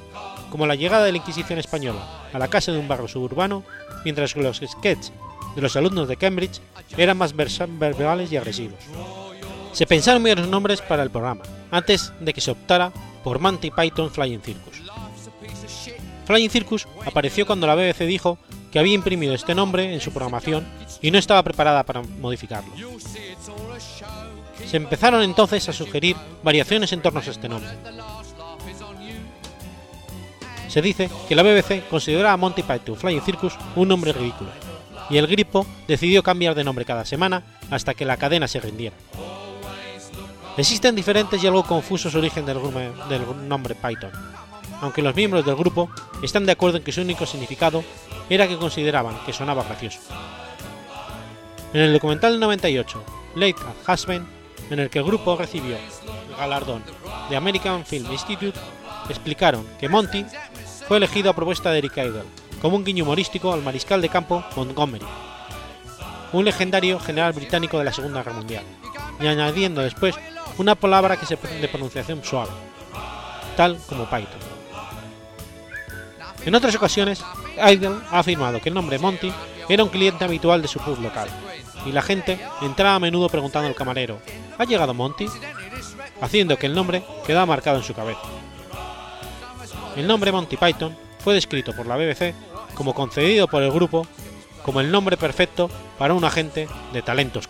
[0.51, 3.65] como la llegada de la Inquisición española a la casa de un barrio suburbano,
[4.05, 5.13] mientras que los sketches
[5.55, 6.61] de los alumnos de Cambridge
[6.97, 8.79] eran más verbales y agresivos.
[9.73, 12.93] Se pensaron varios nombres para el programa, antes de que se optara
[13.25, 14.83] por Monty Python Flying Circus.
[16.33, 18.39] Flying Circus apareció cuando la BBC dijo
[18.73, 20.67] que había imprimido este nombre en su programación
[21.03, 22.73] y no estaba preparada para modificarlo.
[24.67, 27.71] Se empezaron entonces a sugerir variaciones en torno a este nombre.
[30.69, 34.53] Se dice que la BBC consideraba a Monty Python Flying Circus un nombre ridículo,
[35.11, 38.97] y el Gripo decidió cambiar de nombre cada semana hasta que la cadena se rindiera.
[40.57, 42.59] Existen diferentes y algo confusos orígenes del,
[43.11, 44.13] del nombre Python,
[44.83, 45.89] aunque los miembros del grupo
[46.23, 47.83] están de acuerdo en que su único significado
[48.29, 50.01] era que consideraban que sonaba gracioso.
[51.73, 53.03] En el documental del 98,
[53.37, 54.27] Late at Husband,
[54.71, 56.83] en el que el grupo recibió el galardón
[57.31, 58.59] de American Film Institute,
[59.09, 60.27] explicaron que Monty
[60.89, 62.25] fue elegido a propuesta de Eric Idle
[62.61, 65.07] como un guiño humorístico al mariscal de campo Montgomery,
[66.33, 68.65] un legendario general británico de la Segunda Guerra Mundial,
[69.21, 70.17] y añadiendo después
[70.59, 72.51] una palabra que se de pronunciación suave,
[73.57, 74.52] tal como Python.
[76.45, 77.23] En otras ocasiones,
[77.57, 79.33] Idle ha afirmado que el nombre Monty
[79.69, 81.29] era un cliente habitual de su pub local,
[81.87, 84.19] y la gente entraba a menudo preguntando al camarero
[84.59, 85.27] ¿Ha llegado Monty?
[86.21, 88.21] haciendo que el nombre quedara marcado en su cabeza.
[89.97, 92.35] El nombre Monty Python fue descrito por la BBC
[92.75, 94.07] como concedido por el grupo
[94.65, 97.47] como el nombre perfecto para un agente de talentos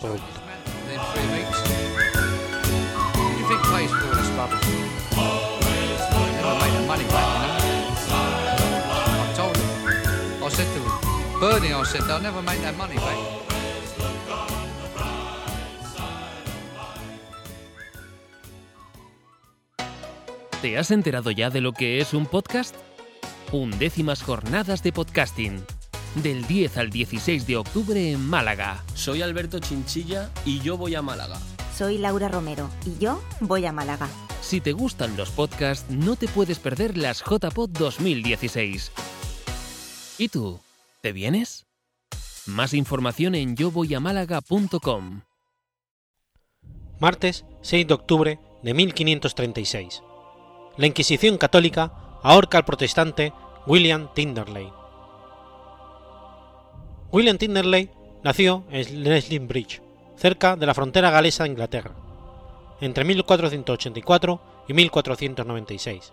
[20.61, 22.77] ¿Te has enterado ya de lo que es un podcast?
[23.51, 25.65] Undécimas jornadas de podcasting.
[26.23, 28.85] Del 10 al 16 de octubre en Málaga.
[28.95, 31.41] Soy Alberto Chinchilla y yo voy a Málaga.
[31.77, 34.09] Soy Laura Romero y yo voy a Málaga.
[34.43, 38.93] Si te gustan los podcasts, no te puedes perder las JPod 2016.
[40.19, 40.61] ¿Y tú?
[41.03, 41.67] ¿Te vienes?
[42.47, 45.23] Más información en yovoyamálaga.com.
[47.01, 50.01] Martes 6 de octubre de 1536.
[50.77, 53.33] La Inquisición católica ahorca al protestante
[53.67, 54.73] William Tinderley.
[57.11, 57.91] William Tinderley
[58.23, 59.83] nació en Leslin Bridge,
[60.15, 61.97] cerca de la frontera galesa de Inglaterra,
[62.81, 66.13] entre 1484 y 1496.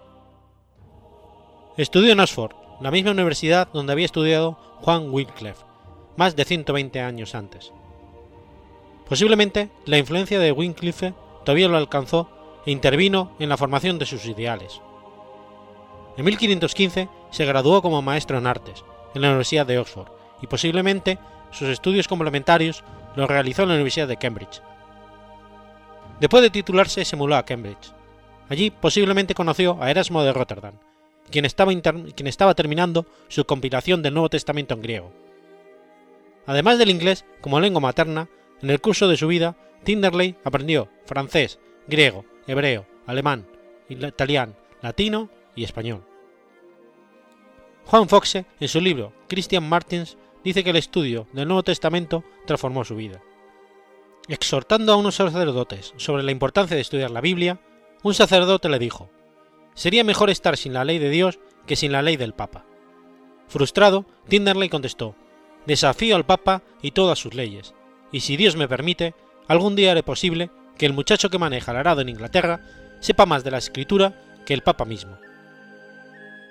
[1.77, 5.65] Estudió en Oxford, la misma universidad donde había estudiado Juan Wycliffe,
[6.15, 7.73] más de 120 años antes.
[9.07, 11.13] Posiblemente la influencia de Wycliffe
[11.43, 12.29] todavía lo alcanzó
[12.65, 14.81] e intervino en la formación de sus ideales.
[16.17, 18.83] En 1515 se graduó como maestro en artes
[19.15, 20.09] en la Universidad de Oxford
[20.41, 21.17] y posiblemente
[21.51, 22.83] sus estudios complementarios
[23.15, 24.61] los realizó en la Universidad de Cambridge.
[26.19, 27.93] Después de titularse se mudó a Cambridge.
[28.49, 30.75] Allí posiblemente conoció a Erasmo de Rotterdam,
[31.29, 35.11] quien estaba, terminando su compilación del Nuevo Testamento en griego.
[36.45, 38.27] Además del inglés como lengua materna,
[38.61, 43.45] en el curso de su vida, Tinderley aprendió francés, griego, hebreo, alemán,
[43.87, 46.03] italiano, latino y español.
[47.85, 52.83] Juan Foxe, en su libro Christian Martins, dice que el estudio del Nuevo Testamento transformó
[52.83, 53.21] su vida.
[54.27, 57.59] Exhortando a unos sacerdotes sobre la importancia de estudiar la Biblia,
[58.03, 59.09] un sacerdote le dijo,
[59.79, 62.65] Sería mejor estar sin la ley de Dios que sin la ley del Papa.
[63.47, 65.15] Frustrado, Tinderley contestó,
[65.65, 67.73] Desafío al Papa y todas sus leyes,
[68.11, 69.15] y si Dios me permite,
[69.47, 72.59] algún día haré posible que el muchacho que maneja el arado en Inglaterra
[72.99, 75.17] sepa más de la escritura que el Papa mismo.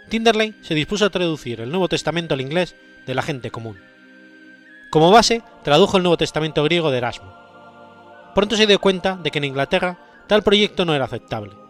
[0.08, 3.78] Tinderley se dispuso a traducir el Nuevo Testamento al inglés de la gente común.
[4.88, 7.30] Como base, tradujo el Nuevo Testamento griego de Erasmo.
[8.34, 11.67] Pronto se dio cuenta de que en Inglaterra tal proyecto no era aceptable.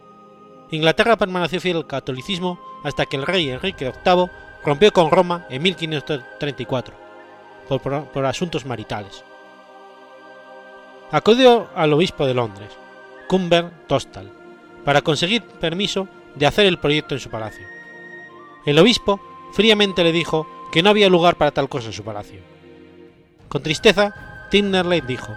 [0.71, 4.27] Inglaterra permaneció fiel al catolicismo hasta que el rey Enrique VIII
[4.65, 6.95] rompió con Roma en 1534,
[7.69, 9.25] por, asuntos maritales.
[11.11, 12.71] Acudió al obispo de Londres,
[13.29, 14.31] Cumber Tostal,
[14.85, 17.67] para conseguir permiso de hacer el proyecto en su palacio.
[18.67, 19.21] El obispo
[19.53, 22.41] fríamente le dijo que no había lugar para tal cosa en su palacio.
[23.49, 25.35] Con tristeza, Tinderley dijo,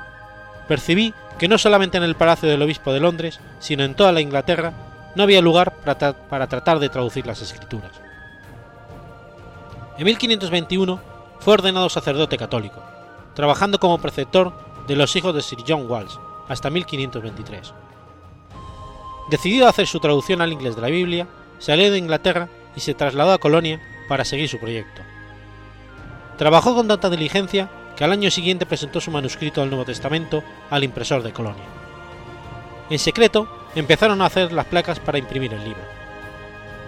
[0.67, 4.19] percibí que no solamente en el palacio del obispo de Londres, sino en toda la
[4.19, 7.91] Inglaterra, no había lugar para, tratar de traducir las escrituras.
[9.97, 10.99] En 1521
[11.39, 12.81] fue ordenado sacerdote católico,
[13.35, 14.53] trabajando como preceptor
[14.87, 16.15] de los hijos de Sir John Walsh
[16.47, 17.73] hasta 1523.
[19.29, 21.27] Decidido hacer su traducción al inglés de la Biblia,
[21.59, 25.01] salió de Inglaterra y se trasladó a Colonia para seguir su proyecto.
[26.37, 30.83] Trabajó con tanta diligencia que al año siguiente presentó su manuscrito del Nuevo Testamento al
[30.83, 31.63] impresor de Colonia.
[32.89, 35.83] En secreto empezaron a hacer las placas para imprimir el libro.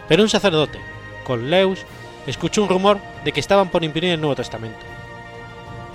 [0.07, 0.79] Pero un sacerdote,
[1.41, 1.85] Leus,
[2.27, 4.79] escuchó un rumor de que estaban por imprimir el Nuevo Testamento.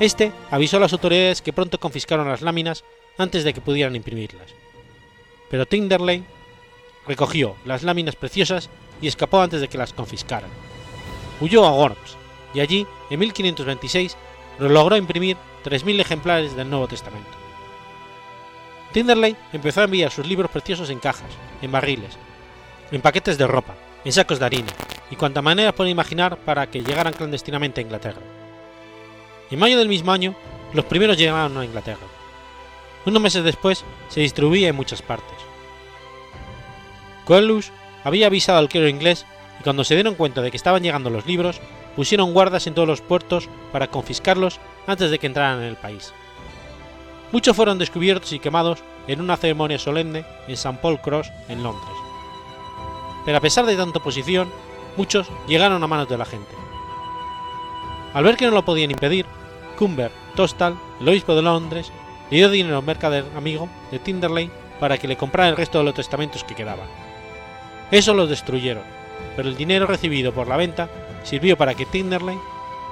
[0.01, 2.85] Este avisó a las autoridades que pronto confiscaron las láminas
[3.19, 4.55] antes de que pudieran imprimirlas.
[5.51, 6.25] Pero Tinderley
[7.07, 8.71] recogió las láminas preciosas
[9.01, 10.51] y escapó antes de que las confiscaran.
[11.41, 12.17] Huyó a Worms
[12.55, 14.17] y allí, en 1526,
[14.59, 17.38] logró imprimir 3.000 ejemplares del Nuevo Testamento.
[18.93, 21.31] Tinderley empezó a enviar sus libros preciosos en cajas,
[21.61, 22.17] en barriles,
[22.91, 23.75] en paquetes de ropa,
[24.05, 24.73] en sacos de harina
[25.11, 28.21] y cuanta manera puede imaginar para que llegaran clandestinamente a Inglaterra.
[29.51, 30.35] En mayo del mismo año,
[30.73, 32.07] los primeros llegaron a Inglaterra.
[33.07, 35.37] Unos meses después, se distribuía en muchas partes.
[37.25, 37.73] Coelus
[38.05, 39.25] había avisado al clero inglés
[39.61, 41.61] y cuando se dieron cuenta de que estaban llegando los libros,
[41.97, 46.13] pusieron guardas en todos los puertos para confiscarlos antes de que entraran en el país.
[47.31, 50.79] Muchos fueron descubiertos y quemados en una ceremonia solemne en St.
[50.81, 51.97] Paul Cross, en Londres.
[53.25, 54.51] Pero a pesar de tanta oposición,
[54.97, 56.55] muchos llegaron a manos de la gente.
[58.15, 59.27] Al ver que no lo podían impedir,
[59.79, 61.93] Cumber Tostal, el obispo de Londres,
[62.31, 64.51] le dio dinero a mercader amigo de Tinderley
[64.81, 66.89] para que le comprara el resto de los testamentos que quedaban.
[67.91, 68.85] Eso los destruyeron,
[69.37, 70.89] pero el dinero recibido por la venta
[71.23, 72.39] sirvió para que Tinderley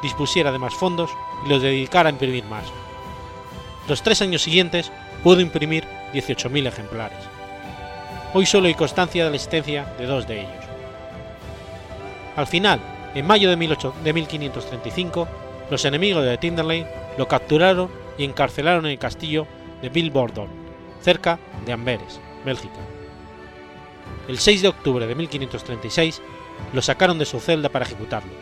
[0.03, 1.11] dispusiera de más fondos
[1.45, 2.65] y los dedicara a imprimir más.
[3.89, 4.91] Los tres años siguientes
[5.23, 7.19] pudo imprimir 18.000 ejemplares.
[8.35, 10.65] Hoy solo hay constancia de la existencia de dos de ellos.
[12.37, 12.81] Al final,
[13.15, 15.29] en mayo de, 1535,
[15.71, 19.47] los enemigos de Tinderley lo capturaron y encarcelaron en el castillo
[19.81, 20.49] de Bilbordon,
[21.01, 22.81] cerca de Amberes, Bélgica.
[24.29, 26.21] El 6 de octubre de 1536
[26.73, 28.33] lo sacaron de su celda para ejecutarlo.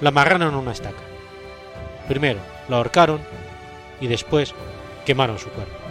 [0.00, 1.02] Lo amarraron a una estaca.
[2.06, 3.20] Primero lo ahorcaron
[4.00, 4.54] y después
[5.04, 5.88] quemaron su cuerpo.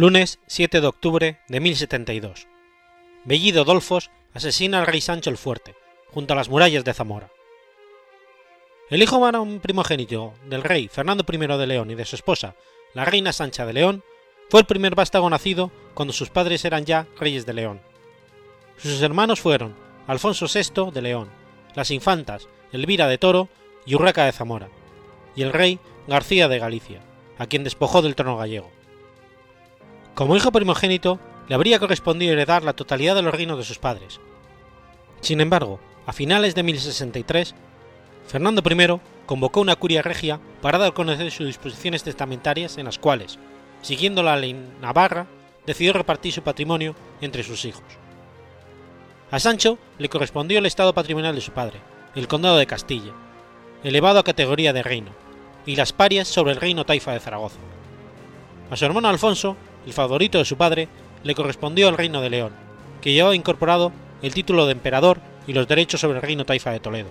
[0.00, 2.48] Lunes 7 de octubre de 1072.
[3.26, 5.74] Bellido Dolfos asesina al rey Sancho el Fuerte,
[6.12, 7.30] junto a las murallas de Zamora.
[8.88, 12.56] El hijo varón primogénito del rey Fernando I de León y de su esposa,
[12.92, 14.02] la reina Sancha de León,
[14.48, 17.80] fue el primer vástago nacido cuando sus padres eran ya reyes de León.
[18.78, 19.76] Sus hermanos fueron
[20.08, 21.30] Alfonso VI de León,
[21.74, 23.48] las infantas Elvira de Toro
[23.86, 24.68] y Urraca de Zamora,
[25.36, 27.00] y el rey García de Galicia,
[27.38, 28.70] a quien despojó del trono gallego.
[30.14, 34.20] Como hijo primogénito, le habría correspondido heredar la totalidad de los reinos de sus padres.
[35.20, 35.80] Sin embargo,
[36.10, 37.54] a finales de 1063,
[38.26, 42.98] Fernando I convocó una curia regia para dar a conocer sus disposiciones testamentarias en las
[42.98, 43.38] cuales,
[43.80, 45.28] siguiendo la ley navarra,
[45.66, 47.84] decidió repartir su patrimonio entre sus hijos.
[49.30, 51.78] A Sancho le correspondió el estado patrimonial de su padre,
[52.16, 53.12] el condado de Castilla,
[53.84, 55.12] elevado a categoría de reino,
[55.64, 57.60] y las parias sobre el reino taifa de Zaragoza.
[58.68, 59.56] A su hermano Alfonso
[59.86, 60.88] el favorito de su padre,
[61.22, 62.52] le correspondió el reino de León,
[63.00, 63.92] que llevaba incorporado
[64.22, 65.20] el título de emperador
[65.50, 67.08] y los derechos sobre el reino taifa de Toledo.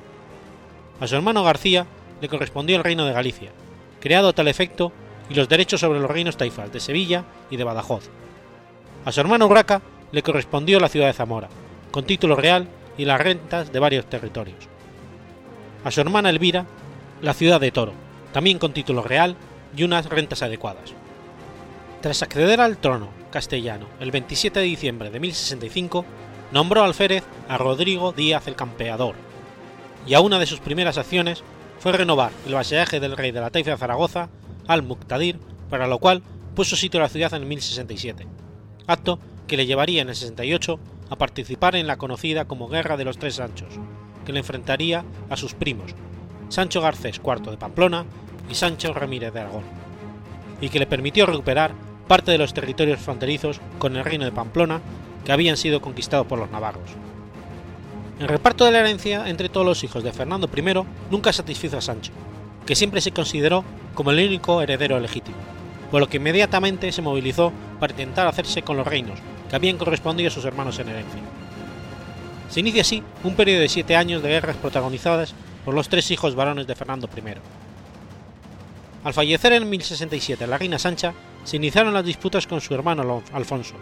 [1.02, 1.86] A su hermano García
[2.22, 3.52] le correspondió el reino de Galicia,
[4.00, 4.94] creado a tal efecto,
[5.30, 8.10] y los derechos sobre los reinos taifas de Sevilla y de Badajoz.
[9.04, 9.82] A su hermano Urraca
[10.14, 11.50] le correspondió la ciudad de Zamora,
[11.92, 14.70] con título real y las rentas de varios territorios.
[15.84, 16.66] A su hermana Elvira,
[17.22, 17.92] la ciudad de Toro,
[18.32, 19.36] también con título real
[19.76, 20.94] y unas rentas adecuadas.
[22.00, 26.06] Tras acceder al trono castellano el 27 de diciembre de 1065,
[26.52, 29.16] nombró alférez a Rodrigo Díaz el Campeador,
[30.08, 31.44] y a una de sus primeras acciones
[31.80, 34.30] fue renovar el vasallaje del rey de la Taifa de Zaragoza,
[34.68, 35.40] al-Muqtadir,
[35.70, 36.24] para lo cual
[36.56, 38.28] puso sitio a la ciudad en 1067,
[38.88, 40.80] acto que le llevaría en el 68
[41.10, 43.74] a participar en la conocida como Guerra de los Tres Sanchos,
[44.26, 45.96] que le enfrentaría a sus primos,
[46.50, 48.06] Sancho Garcés IV de Pamplona
[48.50, 49.64] y Sancho Ramírez de Aragón,
[50.62, 51.72] y que le permitió recuperar
[52.08, 54.82] parte de los territorios fronterizos con el reino de Pamplona
[55.26, 56.90] que habían sido conquistados por los navarros.
[58.20, 60.62] El reparto de la herencia entre todos los hijos de Fernando I
[61.10, 62.12] nunca satisfizo a Sancho,
[62.66, 63.64] que siempre se consideró
[63.94, 65.38] como el único heredero legítimo,
[65.90, 70.28] por lo que inmediatamente se movilizó para intentar hacerse con los reinos que habían correspondido
[70.28, 71.20] a sus hermanos en herencia.
[72.50, 76.36] Se inicia así un periodo de siete años de guerras protagonizadas por los tres hijos
[76.36, 77.22] varones de Fernando I.
[79.04, 81.14] Al fallecer en 1067 la reina Sancha,
[81.44, 83.76] se iniciaron las disputas con su hermano Alfonso,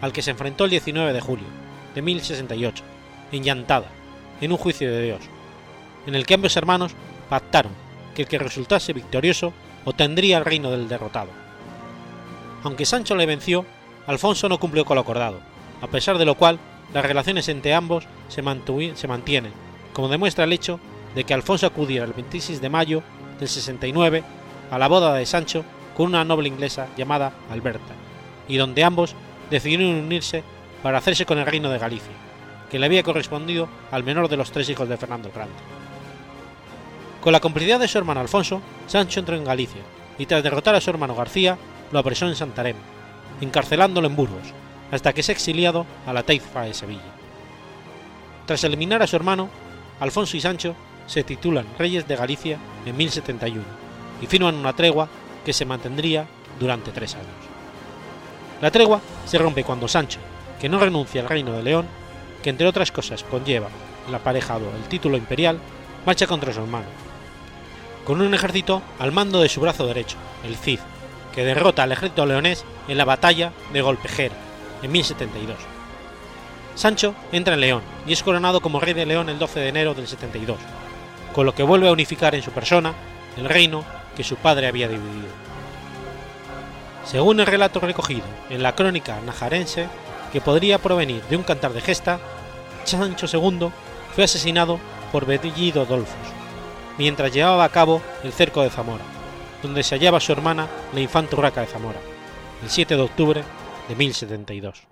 [0.00, 1.46] al que se enfrentó el 19 de julio
[1.94, 2.84] de 1068,
[3.32, 3.88] en Llantada,
[4.40, 5.20] en un juicio de Dios,
[6.06, 6.92] en el que ambos hermanos
[7.28, 7.72] pactaron
[8.14, 9.52] que el que resultase victorioso
[9.84, 11.30] obtendría el reino del derrotado.
[12.62, 13.64] Aunque Sancho le venció,
[14.06, 15.40] Alfonso no cumplió con lo acordado,
[15.80, 16.58] a pesar de lo cual
[16.92, 18.42] las relaciones entre ambos se,
[18.94, 19.52] se mantienen,
[19.92, 20.80] como demuestra el hecho
[21.14, 23.02] de que Alfonso acudiera el 26 de mayo
[23.38, 24.22] del 69
[24.70, 25.64] a la boda de Sancho
[25.96, 27.94] con una noble inglesa llamada Alberta,
[28.48, 29.14] y donde ambos
[29.50, 30.42] decidieron unirse
[30.82, 32.12] para hacerse con el reino de Galicia,
[32.70, 35.54] que le había correspondido al menor de los tres hijos de Fernando el Grande.
[37.20, 39.82] Con la complicidad de su hermano Alfonso, Sancho entró en Galicia
[40.18, 41.58] y tras derrotar a su hermano García,
[41.92, 42.76] lo apresó en Santarém,
[43.40, 44.54] encarcelándolo en Burgos,
[44.90, 47.12] hasta que se exiliado a la Taifa de Sevilla.
[48.46, 49.48] Tras eliminar a su hermano,
[50.00, 50.74] Alfonso y Sancho
[51.06, 53.62] se titulan Reyes de Galicia en 1071
[54.22, 55.08] y firman una tregua
[55.44, 56.26] que se mantendría
[56.58, 57.49] durante tres años.
[58.60, 60.20] La tregua se rompe cuando Sancho,
[60.60, 61.86] que no renuncia al reino de León,
[62.42, 63.68] que entre otras cosas conlleva
[64.08, 65.58] el aparejado el título imperial,
[66.04, 66.86] marcha contra su hermano,
[68.04, 70.80] con un ejército al mando de su brazo derecho, el Cid,
[71.34, 74.34] que derrota al ejército leonés en la batalla de Golpejera,
[74.82, 75.56] en 1072.
[76.74, 79.94] Sancho entra en León y es coronado como rey de León el 12 de enero
[79.94, 80.58] del 72,
[81.32, 82.94] con lo que vuelve a unificar en su persona
[83.36, 83.84] el reino
[84.16, 85.39] que su padre había dividido.
[87.10, 89.88] Según el relato recogido en la crónica najarense,
[90.32, 92.20] que podría provenir de un cantar de gesta,
[92.84, 93.70] Sancho II
[94.14, 94.78] fue asesinado
[95.10, 96.14] por Bellido Dolfos,
[96.98, 99.02] mientras llevaba a cabo el cerco de Zamora,
[99.60, 101.98] donde se hallaba su hermana, la infanta Urraca de Zamora,
[102.62, 103.42] el 7 de octubre
[103.88, 104.86] de 1072.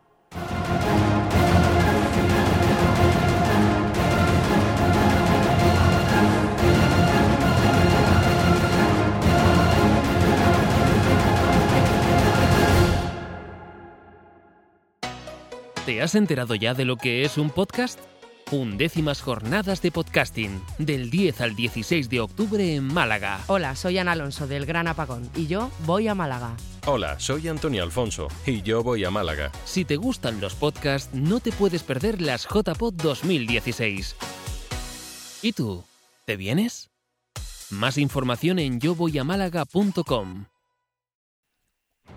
[15.89, 17.99] ¿Te has enterado ya de lo que es un podcast?
[18.51, 23.41] Undécimas jornadas de podcasting, del 10 al 16 de octubre en Málaga.
[23.47, 26.55] Hola, soy Ana Alonso del Gran Apagón y yo voy a Málaga.
[26.85, 29.51] Hola, soy Antonio Alfonso y yo voy a Málaga.
[29.65, 34.15] Si te gustan los podcasts, no te puedes perder las JPod 2016.
[35.41, 35.85] ¿Y tú?
[36.27, 36.91] ¿Te vienes?
[37.71, 40.45] Más información en yovoyamálaga.com.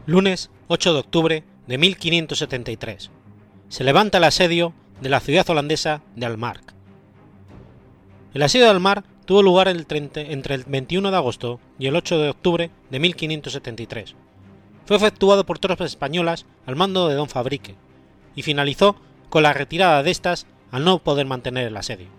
[0.07, 3.11] Lunes 8 de octubre de 1573.
[3.71, 6.73] Se levanta el asedio de la ciudad holandesa de Almark.
[8.33, 11.95] El asedio de Almar tuvo lugar el 30 entre el 21 de agosto y el
[11.95, 14.15] 8 de octubre de 1573.
[14.85, 17.75] Fue efectuado por tropas españolas al mando de Don Fabrique
[18.35, 18.97] y finalizó
[19.29, 22.09] con la retirada de estas al no poder mantener el asedio.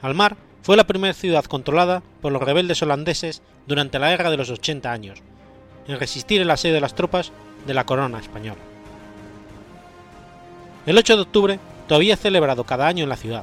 [0.00, 4.50] Almar fue la primera ciudad controlada por los rebeldes holandeses durante la Guerra de los
[4.50, 5.24] 80 años,
[5.88, 7.32] en resistir el asedio de las tropas
[7.66, 8.60] de la corona española.
[10.86, 11.58] El 8 de octubre
[11.88, 13.42] todavía es celebrado cada año en la ciudad.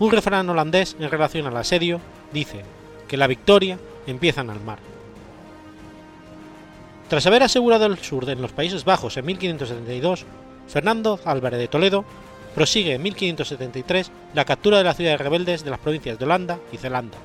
[0.00, 2.00] Un refrán holandés en relación al asedio
[2.32, 2.64] dice
[3.06, 3.78] que la victoria
[4.08, 4.78] empieza en el mar.
[7.08, 10.24] Tras haber asegurado el sur en los Países Bajos en 1572,
[10.66, 12.04] Fernando Álvarez de Toledo
[12.56, 16.76] prosigue en 1573 la captura de las ciudades rebeldes de las provincias de Holanda y
[16.76, 17.18] Zelanda,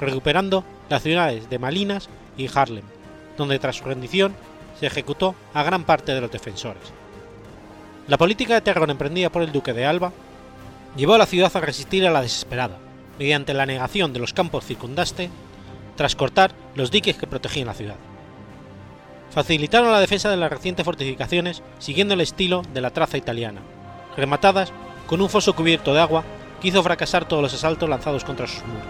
[0.00, 2.84] recuperando las ciudades de Malinas y Haarlem,
[3.36, 4.34] donde tras su rendición
[4.80, 6.82] se ejecutó a gran parte de los defensores.
[8.10, 10.10] La política de terror emprendida por el duque de Alba
[10.96, 12.76] llevó a la ciudad a resistir a la desesperada,
[13.20, 15.30] mediante la negación de los campos circundaste,
[15.94, 17.94] tras cortar los diques que protegían la ciudad.
[19.30, 23.60] Facilitaron la defensa de las recientes fortificaciones siguiendo el estilo de la traza italiana,
[24.16, 24.72] rematadas
[25.06, 26.24] con un foso cubierto de agua
[26.60, 28.88] que hizo fracasar todos los asaltos lanzados contra sus muros.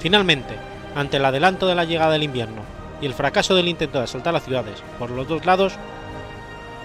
[0.00, 0.56] Finalmente,
[0.96, 2.62] ante el adelanto de la llegada del invierno
[3.00, 5.74] y el fracaso del intento de asaltar las ciudades por los dos lados,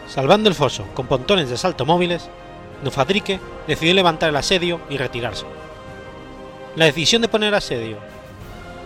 [0.08, 2.30] salvando el foso con pontones de asalto móviles,
[2.84, 5.46] Nufadrique decidió levantar el asedio y retirarse.
[6.76, 7.98] La decisión de poner asedio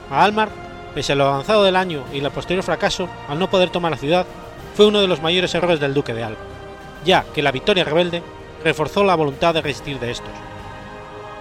[0.09, 0.49] a Almar,
[0.95, 3.97] pese a lo avanzado del año y el posterior fracaso al no poder tomar la
[3.97, 4.25] ciudad,
[4.75, 6.39] fue uno de los mayores errores del duque de Alba,
[7.03, 8.23] ya que la victoria rebelde
[8.63, 10.31] reforzó la voluntad de resistir de estos.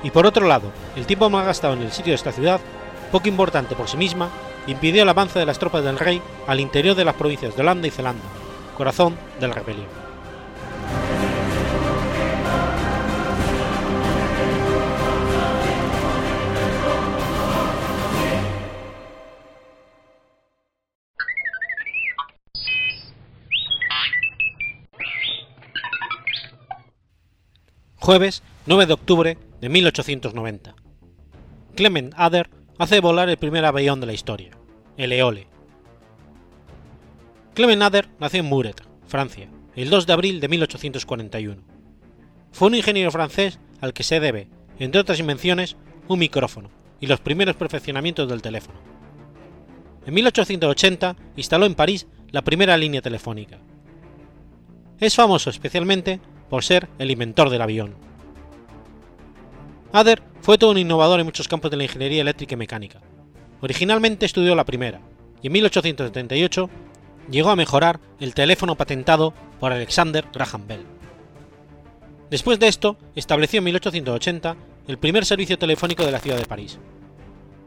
[0.02, 2.60] Y por otro lado, el tiempo mal gastado en el sitio de esta ciudad,
[3.12, 4.28] poco importante por sí misma,
[4.66, 7.86] impidió el avance de las tropas del rey al interior de las provincias de Holanda
[7.86, 8.22] y Zelanda,
[8.80, 9.84] corazón de la rebelión.
[27.98, 30.74] Jueves 9 de octubre de 1890.
[31.76, 34.52] Clement Ader hace volar el primer avión de la historia,
[34.96, 35.59] el Eole.
[37.60, 41.60] Clement Ader nació en Muret, Francia, el 2 de abril de 1841.
[42.52, 44.48] Fue un ingeniero francés al que se debe,
[44.78, 45.76] entre otras invenciones,
[46.08, 48.78] un micrófono y los primeros perfeccionamientos del teléfono.
[50.06, 53.58] En 1880 instaló en París la primera línea telefónica.
[54.98, 57.94] Es famoso especialmente por ser el inventor del avión.
[59.92, 63.02] Ader fue todo un innovador en muchos campos de la ingeniería eléctrica y mecánica.
[63.60, 65.02] Originalmente estudió la primera,
[65.42, 66.70] y en 1878
[67.30, 70.86] llegó a mejorar el teléfono patentado por Alexander Graham Bell.
[72.30, 74.56] Después de esto, estableció en 1880
[74.86, 76.78] el primer servicio telefónico de la ciudad de París.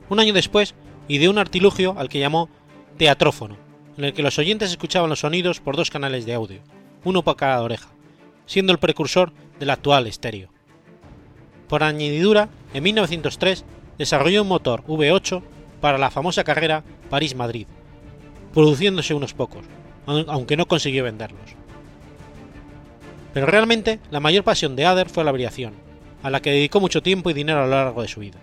[0.10, 0.76] Un año después,
[1.08, 2.50] ideó un artilugio al que llamó
[2.98, 3.58] teatrófono,
[3.98, 6.62] en el que los oyentes escuchaban los sonidos por dos canales de audio,
[7.04, 7.90] uno por cada oreja,
[8.46, 10.50] siendo el precursor del actual estéreo.
[11.68, 13.66] Por añadidura, en 1903
[13.98, 15.42] desarrolló un motor V8
[15.82, 17.68] para la famosa carrera París-Madrid,
[18.54, 19.66] produciéndose unos pocos,
[20.06, 21.56] aunque no consiguió venderlos.
[23.34, 25.74] Pero realmente la mayor pasión de Ader fue la aviación,
[26.22, 28.38] a la que dedicó mucho tiempo y dinero a lo largo de su vida.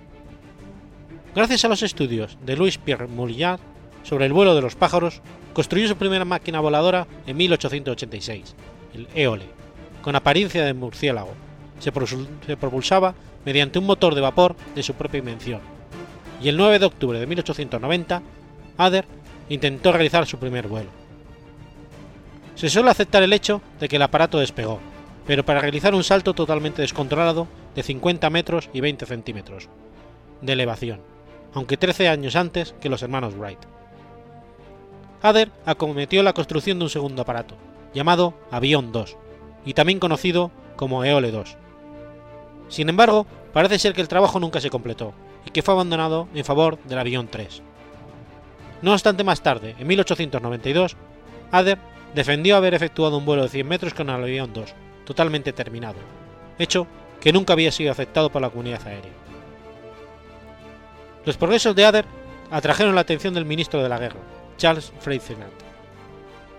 [1.34, 3.61] Gracias a los estudios de Louis Pierre Moulillard
[4.02, 5.20] sobre el vuelo de los pájaros,
[5.52, 8.54] construyó su primera máquina voladora en 1886,
[8.94, 9.44] el Éole,
[10.02, 11.34] con apariencia de murciélago.
[11.78, 11.92] Se,
[12.56, 15.61] propulsaba mediante un motor de vapor de su propia invención.
[16.42, 18.22] Y el 9 de octubre de 1890,
[18.76, 19.06] Ader
[19.51, 20.88] intentó realizar su primer vuelo.
[22.55, 24.80] Se suele aceptar el hecho de que el aparato despegó,
[25.26, 29.68] pero para realizar un salto totalmente descontrolado de 50 metros y 20 centímetros
[30.40, 31.01] de elevación,
[31.53, 33.61] aunque 13 años antes que los hermanos Wright.
[35.22, 37.57] Ader acometió la construcción de un segundo aparato,
[37.92, 39.16] llamado Avión 2,
[39.66, 41.57] y también conocido como Eole 2.
[42.68, 45.12] Sin embargo, parece ser que el trabajo nunca se completó
[45.44, 47.62] y que fue abandonado en favor del Avión 3.
[48.82, 50.96] No obstante, más tarde, en 1892,
[51.52, 51.78] Ader
[52.14, 54.74] defendió haber efectuado un vuelo de 100 metros con el Avión 2,
[55.04, 55.98] totalmente terminado,
[56.58, 56.86] hecho
[57.20, 59.12] que nunca había sido aceptado por la comunidad aérea.
[61.26, 62.06] Los progresos de Ader
[62.50, 64.20] atrajeron la atención del ministro de la guerra,
[64.56, 65.52] Charles Freycinet.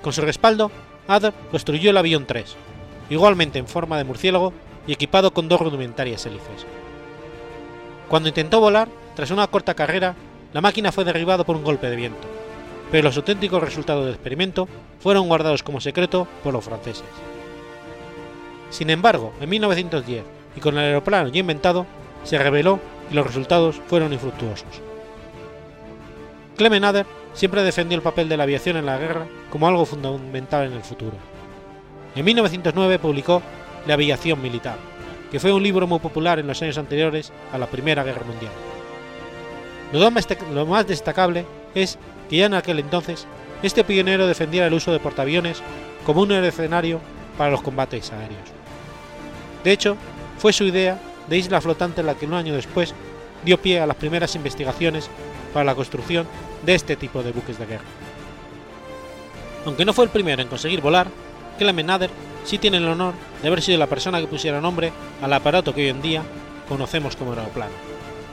[0.02, 0.72] Con su respaldo,
[1.08, 2.56] Ader construyó el avión 3,
[3.10, 4.54] igualmente en forma de murciélago
[4.86, 6.66] y equipado con dos rudimentarias hélices.
[8.08, 10.16] Cuando intentó volar, tras una corta carrera,
[10.54, 12.28] la máquina fue derribada por un golpe de viento,
[12.92, 14.68] pero los auténticos resultados del experimento
[15.00, 17.06] fueron guardados como secreto por los franceses.
[18.70, 20.24] Sin embargo, en 1910,
[20.56, 21.86] y con el aeroplano ya inventado,
[22.24, 22.80] se reveló
[23.10, 24.82] y los resultados fueron infructuosos.
[26.58, 30.68] Clement Ader siempre defendió el papel de la aviación en la guerra como algo fundamental
[30.68, 31.18] en el futuro.
[32.16, 33.42] En 1909 publicó
[33.88, 34.78] La aviación militar,
[35.32, 38.52] que fue un libro muy popular en los años anteriores a la Primera Guerra Mundial.
[39.94, 41.98] Lo más destacable es
[42.30, 43.28] que ya en aquel entonces
[43.62, 45.62] este pionero defendía el uso de portaaviones
[46.06, 47.00] como un escenario
[47.38, 48.50] para los combates aéreos.
[49.64, 49.96] De hecho,
[50.38, 52.94] fue su idea de isla flotante la que un año después
[53.46, 55.10] dio pie a las primeras investigaciones
[55.54, 56.26] para la construcción
[56.66, 57.84] de este tipo de buques de guerra.
[59.66, 61.08] Aunque no fue el primero en conseguir volar,
[61.58, 62.10] Clement Nader
[62.44, 65.82] sí tiene el honor de haber sido la persona que pusiera nombre al aparato que
[65.82, 66.24] hoy en día
[66.68, 67.74] conocemos como aeroplano,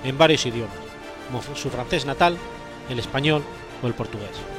[0.04, 0.76] en varios idiomas,
[1.28, 2.36] como su francés natal,
[2.88, 3.42] el español
[3.82, 4.57] o el portugués.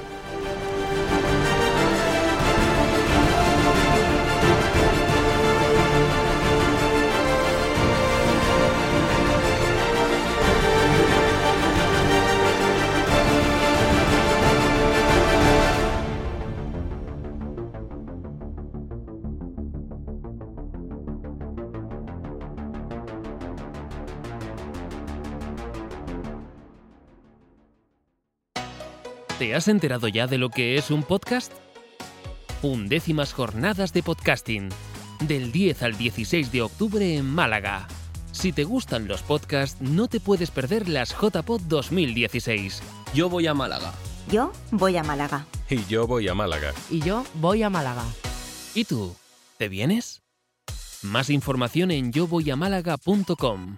[29.50, 31.52] ¿Te has enterado ya de lo que es un podcast?
[32.62, 34.70] Undécimas jornadas de podcasting,
[35.22, 37.88] del 10 al 16 de octubre en Málaga.
[38.32, 42.84] Si te gustan los podcasts, no te puedes perder las JPod 2016.
[43.16, 43.92] Yo voy a Málaga.
[44.32, 45.48] Yo voy a Málaga.
[45.68, 46.72] Y yo voy a Málaga.
[46.92, 48.04] Y yo voy a Málaga.
[48.76, 49.16] ¿Y tú?
[49.58, 50.22] ¿Te vienes?
[51.02, 53.78] Más información en yovoyamálaga.com.